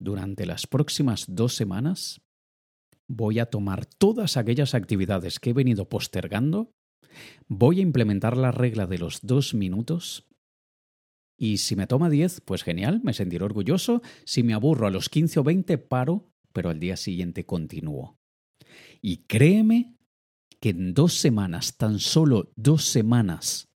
Durante 0.00 0.46
las 0.46 0.66
próximas 0.66 1.26
dos 1.28 1.54
semanas 1.54 2.22
voy 3.08 3.38
a 3.38 3.46
tomar 3.46 3.86
todas 3.86 4.36
aquellas 4.36 4.74
actividades 4.74 5.38
que 5.38 5.50
he 5.50 5.52
venido 5.52 5.88
postergando, 5.88 6.72
voy 7.48 7.80
a 7.80 7.82
implementar 7.82 8.36
la 8.36 8.52
regla 8.52 8.86
de 8.86 8.98
los 8.98 9.20
dos 9.22 9.54
minutos 9.54 10.26
y 11.36 11.58
si 11.58 11.76
me 11.76 11.86
toma 11.86 12.10
10, 12.10 12.42
pues 12.42 12.62
genial, 12.62 13.00
me 13.02 13.12
sentiré 13.12 13.44
orgulloso. 13.44 14.02
Si 14.24 14.42
me 14.42 14.54
aburro 14.54 14.86
a 14.86 14.90
los 14.90 15.08
15 15.08 15.40
o 15.40 15.44
20, 15.44 15.78
paro, 15.78 16.32
pero 16.52 16.70
al 16.70 16.78
día 16.78 16.96
siguiente 16.96 17.44
continúo. 17.44 18.18
Y 19.02 19.26
créeme 19.26 19.96
que 20.60 20.70
en 20.70 20.94
dos 20.94 21.14
semanas, 21.14 21.76
tan 21.76 21.98
solo 21.98 22.52
dos 22.56 22.84
semanas, 22.84 23.68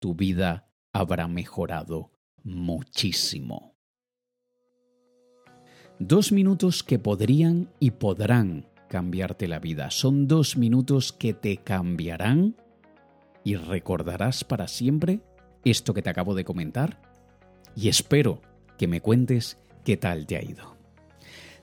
tu 0.00 0.14
vida 0.14 0.72
habrá 0.92 1.28
mejorado 1.28 2.12
muchísimo. 2.42 3.76
Dos 5.98 6.32
minutos 6.32 6.82
que 6.82 6.98
podrían 6.98 7.70
y 7.80 7.92
podrán 7.92 8.66
cambiarte 8.88 9.48
la 9.48 9.58
vida. 9.58 9.90
Son 9.90 10.28
dos 10.28 10.56
minutos 10.56 11.12
que 11.12 11.34
te 11.34 11.58
cambiarán 11.58 12.56
y 13.44 13.56
recordarás 13.56 14.44
para 14.44 14.68
siempre 14.68 15.20
esto 15.64 15.94
que 15.94 16.02
te 16.02 16.10
acabo 16.10 16.34
de 16.34 16.44
comentar 16.44 17.00
y 17.74 17.88
espero 17.88 18.40
que 18.78 18.88
me 18.88 19.00
cuentes 19.00 19.58
qué 19.84 19.96
tal 19.96 20.26
te 20.26 20.36
ha 20.36 20.42
ido. 20.42 20.76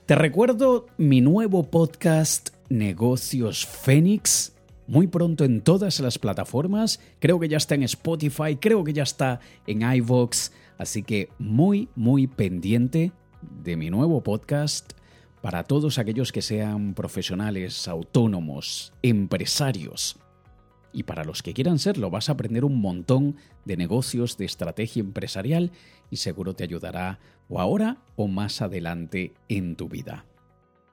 Te 0.06 0.14
recuerdo 0.14 0.86
mi 0.98 1.20
nuevo 1.20 1.70
podcast 1.70 2.50
Negocios 2.68 3.66
Fénix. 3.66 4.54
Muy 4.86 5.06
pronto 5.06 5.44
en 5.44 5.62
todas 5.62 6.00
las 6.00 6.18
plataformas. 6.18 7.00
Creo 7.20 7.40
que 7.40 7.48
ya 7.48 7.56
está 7.56 7.74
en 7.74 7.84
Spotify, 7.84 8.56
creo 8.60 8.84
que 8.84 8.92
ya 8.92 9.02
está 9.02 9.40
en 9.66 9.80
iVoox. 9.80 10.50
Así 10.76 11.02
que 11.02 11.30
muy, 11.38 11.88
muy 11.94 12.26
pendiente 12.26 13.12
de 13.62 13.76
mi 13.76 13.88
nuevo 13.90 14.22
podcast 14.22 14.92
para 15.44 15.64
todos 15.64 15.98
aquellos 15.98 16.32
que 16.32 16.40
sean 16.40 16.94
profesionales, 16.94 17.86
autónomos, 17.86 18.94
empresarios 19.02 20.16
y 20.90 21.02
para 21.02 21.22
los 21.22 21.42
que 21.42 21.52
quieran 21.52 21.78
serlo 21.78 22.08
vas 22.08 22.30
a 22.30 22.32
aprender 22.32 22.64
un 22.64 22.80
montón 22.80 23.36
de 23.66 23.76
negocios, 23.76 24.38
de 24.38 24.46
estrategia 24.46 25.00
empresarial 25.00 25.70
y 26.10 26.16
seguro 26.16 26.54
te 26.54 26.64
ayudará 26.64 27.18
o 27.50 27.60
ahora 27.60 27.98
o 28.16 28.26
más 28.26 28.62
adelante 28.62 29.34
en 29.50 29.76
tu 29.76 29.90
vida. 29.90 30.24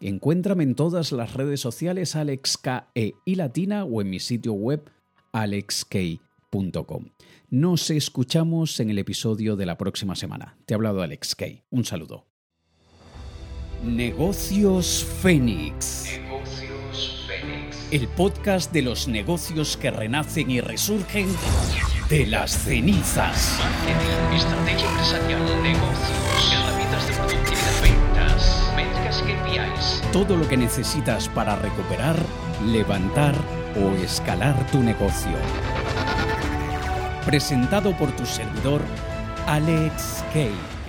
Encuéntrame 0.02 0.64
en 0.64 0.76
todas 0.76 1.14
las 1.14 1.34
redes 1.34 1.62
sociales 1.62 2.18
AlexKE 2.18 3.16
y 3.24 3.36
Latina 3.36 3.86
o 3.86 4.02
en 4.02 4.10
mi 4.10 4.20
sitio 4.20 4.52
web 4.52 4.84
alexk.com. 5.32 7.06
Nos 7.50 7.90
escuchamos 7.90 8.82
en 8.82 8.90
el 8.90 9.00
episodio 9.00 9.56
de 9.56 9.66
la 9.66 9.78
próxima 9.78 10.18
semana. 10.18 10.58
Te 10.66 10.74
ha 10.74 10.76
hablado 10.76 11.02
Alex 11.02 11.36
Kay. 11.36 11.64
Un 11.70 11.86
saludo. 11.86 12.31
Negocios 13.84 15.06
Fénix 15.22 16.02
el 17.92 18.08
podcast 18.08 18.72
de 18.72 18.82
los 18.82 19.10
negocios 19.10 19.76
que 19.76 19.92
renacen 19.92 20.50
y 20.50 20.62
resurgen 20.62 21.28
de 22.08 22.26
las 22.26 22.52
cenizas. 22.52 23.60
Marketing, 23.60 24.38
estrategia 24.38 24.90
empresarial, 24.90 25.64
negocios, 25.64 26.54
herramientas 26.54 27.08
de 27.08 27.14
productividad, 27.14 27.82
ventas, 27.82 28.72
métricas 28.78 29.22
KPIs. 29.22 30.12
Todo 30.14 30.38
lo 30.38 30.48
que 30.48 30.56
necesitas 30.56 31.28
para 31.28 31.58
recuperar, 31.58 32.16
levantar 32.66 33.36
o 33.76 33.94
escalar 34.02 34.56
tu 34.72 34.82
negocio. 34.82 35.38
Presentado 37.26 37.96
por 37.98 38.10
tu 38.16 38.26
servidor, 38.26 38.82
Alex 39.48 40.24
Kay. 40.34 40.81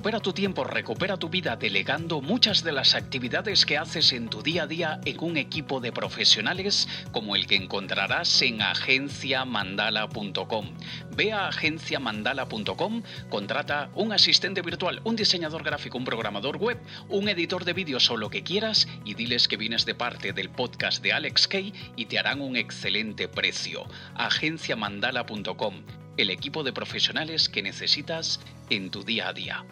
Recupera 0.00 0.20
tu 0.20 0.32
tiempo, 0.32 0.64
recupera 0.64 1.18
tu 1.18 1.28
vida 1.28 1.56
delegando 1.56 2.22
muchas 2.22 2.64
de 2.64 2.72
las 2.72 2.94
actividades 2.94 3.66
que 3.66 3.76
haces 3.76 4.14
en 4.14 4.30
tu 4.30 4.42
día 4.42 4.62
a 4.62 4.66
día 4.66 4.98
en 5.04 5.22
un 5.22 5.36
equipo 5.36 5.78
de 5.78 5.92
profesionales 5.92 6.88
como 7.12 7.36
el 7.36 7.46
que 7.46 7.56
encontrarás 7.56 8.40
en 8.40 8.62
agenciamandala.com. 8.62 10.70
Ve 11.14 11.34
a 11.34 11.48
agenciamandala.com, 11.48 13.02
contrata 13.28 13.90
un 13.94 14.14
asistente 14.14 14.62
virtual, 14.62 15.02
un 15.04 15.16
diseñador 15.16 15.62
gráfico, 15.62 15.98
un 15.98 16.06
programador 16.06 16.56
web, 16.56 16.78
un 17.10 17.28
editor 17.28 17.66
de 17.66 17.74
vídeos 17.74 18.10
o 18.10 18.16
lo 18.16 18.30
que 18.30 18.42
quieras 18.42 18.88
y 19.04 19.12
diles 19.12 19.48
que 19.48 19.58
vienes 19.58 19.84
de 19.84 19.94
parte 19.94 20.32
del 20.32 20.48
podcast 20.48 21.02
de 21.02 21.12
Alex 21.12 21.46
Kay 21.46 21.74
y 21.96 22.06
te 22.06 22.18
harán 22.18 22.40
un 22.40 22.56
excelente 22.56 23.28
precio. 23.28 23.84
agenciamandala.com 24.14 25.74
el 26.16 26.30
equipo 26.30 26.62
de 26.62 26.72
profesionales 26.72 27.50
que 27.50 27.62
necesitas 27.62 28.40
en 28.70 28.90
tu 28.90 29.04
día 29.04 29.28
a 29.28 29.34
día. 29.34 29.62